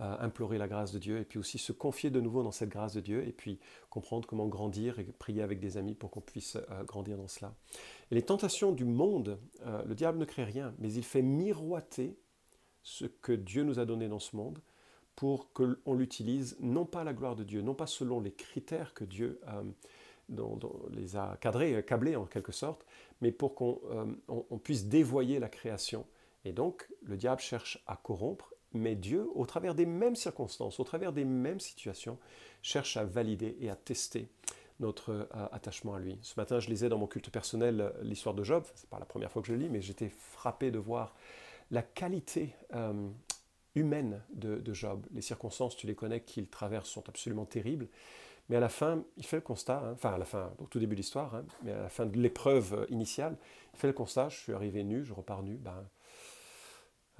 implorer 0.00 0.58
la 0.58 0.66
grâce 0.66 0.90
de 0.90 0.98
Dieu, 0.98 1.18
et 1.18 1.24
puis 1.24 1.38
aussi 1.38 1.58
se 1.58 1.70
confier 1.70 2.10
de 2.10 2.20
nouveau 2.20 2.42
dans 2.42 2.50
cette 2.50 2.70
grâce 2.70 2.92
de 2.92 3.00
Dieu, 3.00 3.24
et 3.24 3.30
puis 3.30 3.60
comprendre 3.88 4.26
comment 4.26 4.48
grandir 4.48 4.98
et 4.98 5.04
prier 5.04 5.42
avec 5.42 5.60
des 5.60 5.76
amis 5.76 5.94
pour 5.94 6.10
qu'on 6.10 6.20
puisse 6.20 6.58
grandir 6.88 7.16
dans 7.16 7.28
cela. 7.28 7.54
Et 8.10 8.16
les 8.16 8.22
tentations 8.22 8.72
du 8.72 8.84
monde, 8.84 9.38
le 9.64 9.94
diable 9.94 10.18
ne 10.18 10.24
crée 10.24 10.42
rien, 10.42 10.74
mais 10.78 10.92
il 10.92 11.04
fait 11.04 11.22
miroiter 11.22 12.18
ce 12.82 13.04
que 13.04 13.30
Dieu 13.30 13.62
nous 13.62 13.78
a 13.78 13.84
donné 13.84 14.08
dans 14.08 14.18
ce 14.18 14.34
monde 14.34 14.58
pour 15.16 15.52
qu'on 15.52 15.94
l'utilise 15.94 16.56
non 16.60 16.84
pas 16.84 17.02
à 17.02 17.04
la 17.04 17.12
gloire 17.12 17.36
de 17.36 17.44
Dieu, 17.44 17.62
non 17.62 17.74
pas 17.74 17.86
selon 17.86 18.20
les 18.20 18.32
critères 18.32 18.94
que 18.94 19.04
Dieu 19.04 19.40
euh, 19.48 19.62
les 20.90 21.16
a 21.16 21.36
cadrés, 21.40 21.74
euh, 21.74 21.82
câblés 21.82 22.16
en 22.16 22.24
quelque 22.24 22.52
sorte, 22.52 22.84
mais 23.20 23.32
pour 23.32 23.54
qu'on 23.54 23.80
euh, 23.90 24.58
puisse 24.62 24.86
dévoyer 24.86 25.38
la 25.38 25.48
création. 25.48 26.06
Et 26.44 26.52
donc, 26.52 26.88
le 27.02 27.16
diable 27.16 27.40
cherche 27.40 27.82
à 27.86 27.96
corrompre, 27.96 28.54
mais 28.72 28.94
Dieu, 28.94 29.28
au 29.34 29.44
travers 29.44 29.74
des 29.74 29.86
mêmes 29.86 30.16
circonstances, 30.16 30.80
au 30.80 30.84
travers 30.84 31.12
des 31.12 31.24
mêmes 31.24 31.60
situations, 31.60 32.18
cherche 32.62 32.96
à 32.96 33.04
valider 33.04 33.56
et 33.60 33.68
à 33.68 33.76
tester 33.76 34.28
notre 34.80 35.28
attachement 35.52 35.94
à 35.94 36.00
lui. 36.00 36.18
Ce 36.22 36.34
matin, 36.40 36.58
je 36.58 36.68
lisais 36.68 36.88
dans 36.88 36.98
mon 36.98 37.06
culte 37.06 37.30
personnel 37.30 37.92
l'histoire 38.02 38.34
de 38.34 38.42
Job. 38.42 38.64
C'est 38.74 38.88
pas 38.88 38.98
la 38.98 39.04
première 39.04 39.30
fois 39.30 39.42
que 39.42 39.46
je 39.46 39.52
le 39.52 39.58
lis, 39.58 39.68
mais 39.68 39.82
j'étais 39.82 40.08
frappé 40.08 40.72
de 40.72 40.78
voir 40.78 41.14
la 41.70 41.82
qualité 41.82 42.56
humaine 43.74 44.22
de, 44.34 44.72
Job. 44.72 45.06
Les 45.12 45.22
circonstances, 45.22 45.76
tu 45.76 45.86
les 45.86 45.94
connais, 45.94 46.20
qu'il 46.20 46.48
traverse 46.48 46.88
sont 46.88 47.08
absolument 47.08 47.44
terribles. 47.44 47.88
Mais 48.48 48.56
à 48.56 48.60
la 48.60 48.68
fin, 48.68 49.04
il 49.16 49.24
fait 49.24 49.36
le 49.36 49.42
constat, 49.42 49.82
hein, 49.84 49.92
enfin 49.94 50.12
à 50.12 50.18
la 50.18 50.24
fin, 50.24 50.52
au 50.58 50.66
tout 50.66 50.78
début 50.78 50.94
de 50.94 51.00
l'histoire, 51.00 51.34
hein, 51.34 51.44
mais 51.62 51.72
à 51.72 51.82
la 51.82 51.88
fin 51.88 52.06
de 52.06 52.18
l'épreuve 52.18 52.74
euh, 52.74 52.86
initiale, 52.90 53.36
il 53.72 53.78
fait 53.78 53.86
le 53.86 53.92
constat, 53.92 54.28
je 54.28 54.38
suis 54.38 54.52
arrivé 54.52 54.82
nu, 54.82 55.04
je 55.04 55.14
repars 55.14 55.42
nu, 55.42 55.56
ben, 55.56 55.88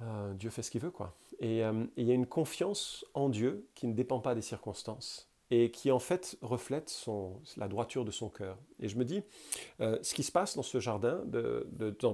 euh, 0.01 0.33
Dieu 0.33 0.49
fait 0.49 0.61
ce 0.61 0.69
qu'il 0.69 0.81
veut. 0.81 0.91
quoi. 0.91 1.15
Euh, 1.41 1.85
et, 1.95 2.01
il 2.01 2.07
y 2.07 2.11
a 2.11 2.13
une 2.13 2.27
confiance 2.27 3.05
en 3.13 3.29
Dieu 3.29 3.67
qui 3.73 3.87
ne 3.87 3.93
dépend 3.93 4.19
pas 4.19 4.35
des 4.35 4.41
circonstances 4.41 5.29
et 5.49 5.71
qui 5.71 5.91
en 5.91 5.99
fait 5.99 6.37
reflète 6.41 7.05
la 7.57 7.67
droiture 7.67 8.05
de 8.05 8.11
son 8.11 8.29
cœur. 8.29 8.57
Et 8.79 8.87
je 8.87 8.97
me 8.97 9.05
dis, 9.05 9.21
ce 9.79 10.13
qui 10.15 10.23
se 10.23 10.31
passe 10.31 10.55
dans 10.55 10.63
ce 10.63 10.79
jardin, 10.79 11.21
de, 11.25 11.67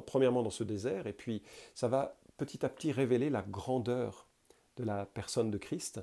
premièrement 0.05 0.43
dans 0.43 0.49
ce 0.49 0.65
désert, 0.65 1.07
et 1.07 1.13
puis 1.13 1.41
ça 1.73 1.87
va 1.87 2.17
petit 2.37 2.65
à 2.65 2.69
petit 2.69 2.91
révéler 2.91 3.29
la 3.29 3.41
grandeur 3.41 4.28
de 4.79 4.83
la 4.85 5.05
personne 5.05 5.51
de 5.51 5.57
Christ. 5.57 6.01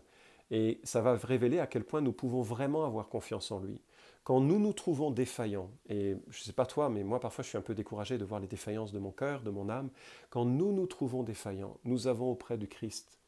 Et 0.52 0.80
ça 0.84 1.00
va 1.00 1.16
révéler 1.16 1.58
à 1.58 1.66
quel 1.66 1.82
point 1.82 2.00
nous 2.00 2.12
pouvons 2.12 2.42
vraiment 2.42 2.84
avoir 2.84 3.08
confiance 3.08 3.50
en 3.50 3.58
lui. 3.58 3.80
Quand 4.22 4.40
nous 4.40 4.58
nous 4.58 4.72
trouvons 4.72 5.10
défaillants, 5.10 5.70
et 5.88 6.16
je 6.28 6.40
ne 6.40 6.44
sais 6.44 6.52
pas 6.52 6.66
toi, 6.66 6.88
mais 6.88 7.02
moi 7.02 7.18
parfois 7.18 7.42
je 7.42 7.48
suis 7.48 7.58
un 7.58 7.62
peu 7.62 7.74
découragé 7.74 8.18
de 8.18 8.24
voir 8.24 8.40
les 8.40 8.46
défaillances 8.46 8.92
de 8.92 8.98
mon 8.98 9.10
cœur, 9.10 9.42
de 9.42 9.50
mon 9.50 9.68
âme, 9.68 9.90
quand 10.30 10.44
nous 10.44 10.72
nous 10.72 10.86
trouvons 10.86 11.22
défaillants, 11.22 11.78
nous 11.84 12.06
avons 12.06 12.30
auprès 12.30 12.58
du 12.58 12.68
Christ 12.68 13.18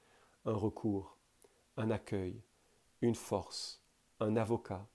un 0.44 0.54
recours, 0.54 1.16
un 1.76 1.90
accueil, 1.90 2.40
une 3.00 3.14
force, 3.14 3.82
un 4.20 4.36
avocat, 4.36 4.86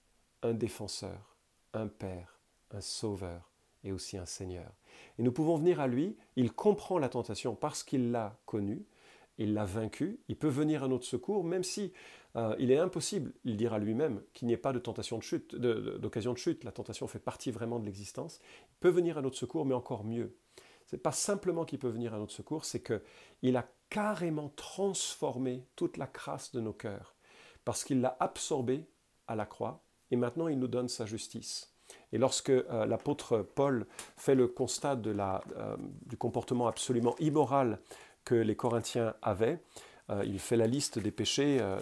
un 0.42 0.52
défenseur, 0.52 1.36
un 1.72 1.88
Père, 1.88 2.38
un 2.70 2.80
Sauveur 2.80 3.50
et 3.82 3.92
aussi 3.92 4.16
un 4.16 4.26
Seigneur. 4.26 4.70
Et 5.18 5.22
nous 5.22 5.32
pouvons 5.32 5.56
venir 5.56 5.80
à 5.80 5.86
lui, 5.86 6.16
il 6.36 6.52
comprend 6.52 6.98
la 6.98 7.08
tentation 7.08 7.54
parce 7.54 7.82
qu'il 7.82 8.10
l'a 8.10 8.36
connue, 8.46 8.84
il 9.38 9.54
l'a 9.54 9.64
vaincu, 9.64 10.20
il 10.28 10.36
peut 10.36 10.48
venir 10.48 10.84
à 10.84 10.88
notre 10.88 11.04
secours, 11.04 11.44
même 11.44 11.64
si 11.64 11.92
euh, 12.36 12.54
il 12.58 12.70
est 12.70 12.78
impossible, 12.78 13.32
il 13.44 13.56
dira 13.56 13.78
lui-même, 13.78 14.22
qu'il 14.32 14.48
n'y 14.48 14.54
ait 14.54 14.58
pas 14.58 14.72
de 14.72 14.78
tentation 14.78 15.18
de 15.18 15.22
chute, 15.22 15.54
d'occasion 15.54 16.32
de, 16.32 16.38
chute. 16.38 16.64
La 16.64 16.72
tentation 16.72 17.06
fait 17.06 17.18
partie 17.18 17.50
vraiment 17.50 17.78
de 17.78 17.84
l'existence. 17.84 18.40
Il 18.70 18.76
peut 18.80 18.88
venir 18.88 19.18
à 19.18 19.22
notre 19.22 19.36
secours, 19.36 19.64
mais 19.64 19.74
encore 19.74 20.04
mieux. 20.04 20.36
Ce 20.86 20.96
n'est 20.96 21.02
pas 21.02 21.12
simplement 21.12 21.64
qu'il 21.64 21.78
peut 21.78 21.88
venir 21.88 22.14
à 22.14 22.18
notre 22.18 22.32
secours, 22.32 22.64
c'est 22.64 22.82
qu'il 22.82 23.56
a 23.56 23.66
carrément 23.88 24.50
transformé 24.56 25.64
toute 25.76 25.96
la 25.96 26.06
crasse 26.06 26.52
de 26.52 26.60
nos 26.60 26.72
cœurs, 26.72 27.14
parce 27.64 27.84
qu'il 27.84 28.00
l'a 28.00 28.16
absorbé 28.20 28.84
à 29.26 29.36
la 29.36 29.46
croix, 29.46 29.82
et 30.10 30.16
maintenant 30.16 30.48
il 30.48 30.58
nous 30.58 30.68
donne 30.68 30.88
sa 30.88 31.06
justice. 31.06 31.74
Et 32.12 32.18
lorsque 32.18 32.50
euh, 32.50 32.86
l'apôtre 32.86 33.38
Paul 33.38 33.86
fait 34.16 34.34
le 34.34 34.48
constat 34.48 34.96
de 34.96 35.10
la, 35.10 35.42
euh, 35.56 35.76
du 36.06 36.16
comportement 36.16 36.66
absolument 36.66 37.14
immoral 37.18 37.80
que 38.24 38.34
les 38.34 38.56
Corinthiens 38.56 39.14
avaient. 39.22 39.60
Euh, 40.10 40.22
il 40.26 40.38
fait 40.38 40.56
la 40.56 40.66
liste 40.66 40.98
des 40.98 41.10
péchés 41.10 41.58
euh, 41.60 41.78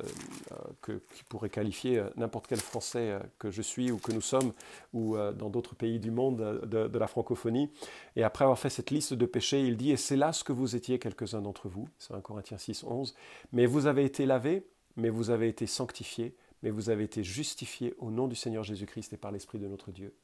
euh, 0.53 0.57
que, 0.81 1.03
qui 1.13 1.25
pourrait 1.25 1.51
qualifier 1.51 2.05
n'importe 2.17 2.47
quel 2.47 2.61
Français 2.61 3.19
que 3.39 3.51
je 3.51 3.63
suis 3.63 3.91
ou 3.91 3.99
que 3.99 4.13
nous 4.13 4.21
sommes, 4.21 4.53
ou 4.93 5.17
dans 5.17 5.51
d'autres 5.51 5.75
pays 5.75 5.99
du 5.99 6.11
monde 6.11 6.61
de, 6.65 6.99
la 6.99 7.07
francophonie. 7.07 7.71
Et 8.17 8.23
après 8.23 8.45
avoir 8.45 8.59
fait 8.59 8.71
cette 8.71 8.91
liste 8.91 9.15
de 9.15 9.27
péchés, 9.27 9.63
il 9.63 9.77
dit, 9.77 9.91
et 9.91 9.97
c'est 9.97 10.17
là 10.17 10.33
ce 10.33 10.45
que 10.45 10.53
vous 10.53 10.77
étiez 10.77 10.99
quelques-uns 10.99 11.43
d'entre 11.43 11.69
vous, 11.69 11.89
c'est 11.99 12.15
1 12.15 12.21
Corinthiens 12.21 12.59
6, 12.59 12.85
11, 12.85 13.15
mais 13.53 13.67
vous 13.67 13.87
avez 13.87 14.05
été 14.05 14.27
lavés, 14.27 14.67
mais 14.97 15.09
vous 15.09 15.31
avez 15.31 15.49
été 15.49 15.67
sanctifiés, 15.67 16.37
mais 16.63 16.71
vous 16.71 16.91
avez 16.91 17.05
été 17.05 17.25
justifiés 17.25 17.95
au 17.99 18.11
nom 18.11 18.29
du 18.29 18.37
Seigneur 18.37 18.63
Jésus-Christ 18.63 19.13
et 19.13 19.17
par 19.17 19.33
l'Esprit 19.33 19.59
de 19.59 19.67
notre 19.67 19.91
Dieu. 19.91 20.15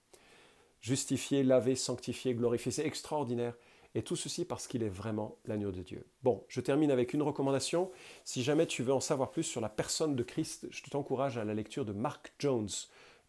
Justifiés, 0.81 1.43
lavés, 1.43 1.75
sanctifiés, 1.75 2.35
glorifiés, 2.35 2.71
c'est 2.71 2.87
extraordinaire. 2.87 3.55
Et 3.99 4.03
tout 4.03 4.15
ceci 4.15 4.45
parce 4.45 4.69
qu'il 4.69 4.85
est 4.85 4.89
vraiment 4.89 5.39
l'agneau 5.45 5.73
de 5.73 5.83
Dieu. 5.83 6.07
Bon, 6.23 6.45
je 6.47 6.61
termine 6.61 6.93
avec 6.93 7.15
une 7.15 7.23
recommandation. 7.23 7.91
Si 8.25 8.45
jamais 8.45 8.65
tu 8.65 8.85
veux 8.85 8.93
en 8.93 9.01
savoir 9.01 9.33
plus 9.33 9.43
sur 9.43 9.61
la 9.61 9.69
personne 9.69 10.15
de 10.15 10.23
Christ, 10.23 10.69
je 10.71 10.85
t'encourage 10.89 11.37
à 11.37 11.45
la 11.45 11.53
lecture 11.53 11.85
de 11.85 11.93
Mark 11.93 12.33
Jones, 12.39 12.69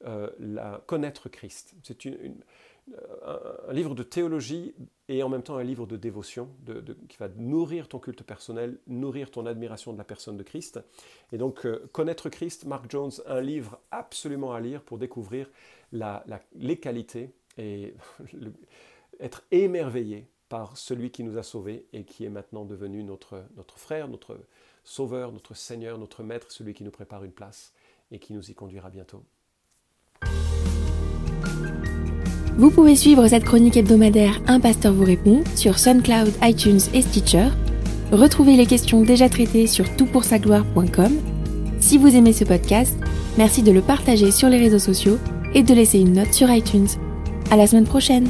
euh, 0.06 0.30
la, 0.38 0.84
Connaître 0.86 1.28
Christ. 1.28 1.74
C'est 1.82 2.06
une, 2.06 2.36
un, 3.26 3.74
livre 3.74 3.96
de 3.96 4.04
théologie 4.04 4.76
et 5.08 5.24
en 5.24 5.30
même 5.30 5.42
temps 5.42 5.58
un 5.58 5.64
livre 5.64 5.88
de 5.88 5.98
dévotion 5.98 6.52
qui 7.08 7.18
va 7.18 7.30
nourrir 7.30 7.88
ton 7.88 7.98
culte 7.98 8.22
personnel, 8.22 8.78
nourrir 8.86 9.32
ton 9.32 9.48
admiration 9.48 9.92
de 9.92 9.98
la 9.98 10.04
personne 10.04 10.38
de 10.38 10.44
Christ. 10.44 10.80
Et 11.32 11.40
donc, 11.40 11.66
Connaître 11.94 12.30
Christ, 12.30 12.66
Mark 12.66 12.86
Jones, 12.92 13.14
un 13.26 13.42
livre 13.42 13.80
absolument 13.90 14.54
à 14.54 14.60
lire 14.60 14.84
pour 14.84 15.00
découvrir 15.00 15.50
les 15.92 16.78
qualités 16.78 17.32
et 17.58 17.96
être 19.20 19.42
émerveillé 19.50 20.28
par 20.50 20.78
celui 20.78 21.12
qui 21.12 21.24
nous 21.24 21.38
a 21.38 21.44
sauvés 21.44 21.86
et 21.94 22.04
qui 22.04 22.26
est 22.26 22.30
maintenant 22.30 22.66
devenu 22.66 23.04
notre, 23.04 23.46
notre 23.56 23.78
frère, 23.78 24.08
notre 24.08 24.40
sauveur, 24.84 25.32
notre 25.32 25.56
Seigneur, 25.56 25.98
notre 25.98 26.24
Maître, 26.24 26.52
celui 26.52 26.74
qui 26.74 26.84
nous 26.84 26.92
prépare 26.92 27.24
une 27.24 27.32
place 27.32 27.74
et 28.12 28.20
qui 28.20 28.34
nous 28.34 28.50
y 28.50 28.56
conduira 28.56 28.90
bientôt. 28.90 29.24
Vous 32.58 32.72
pouvez 32.72 32.96
suivre 32.96 33.26
cette 33.28 33.46
chronique 33.46 33.78
hebdomadaire 33.78 34.42
Un 34.48 34.60
pasteur 34.60 34.94
vous 34.94 35.06
répond 35.06 35.44
sur 35.56 35.80
SoundCloud, 35.80 36.34
iTunes 36.42 36.82
et 36.94 37.02
Stitcher. 37.02 37.48
Retrouvez 38.12 38.58
les 38.58 38.66
questions 38.66 39.02
déjà 39.04 39.30
traitées 39.30 39.68
sur 39.68 39.96
toutpoursagloire.com. 39.96 41.14
Si 41.80 41.98
vous 41.98 42.14
aimez 42.14 42.34
ce 42.34 42.44
podcast, 42.44 42.98
merci 43.38 43.64
de 43.64 43.72
le 43.72 43.82
partager 43.82 44.32
sur 44.32 44.50
les 44.50 44.58
réseaux 44.58 44.80
sociaux 44.80 45.20
et 45.54 45.64
de 45.64 45.74
laisser 45.74 46.00
une 46.00 46.14
note 46.14 46.34
sur 46.34 46.52
iTunes. 46.52 46.90
À 47.50 47.56
la 47.56 47.66
semaine 47.66 47.88
prochaine! 47.88 48.28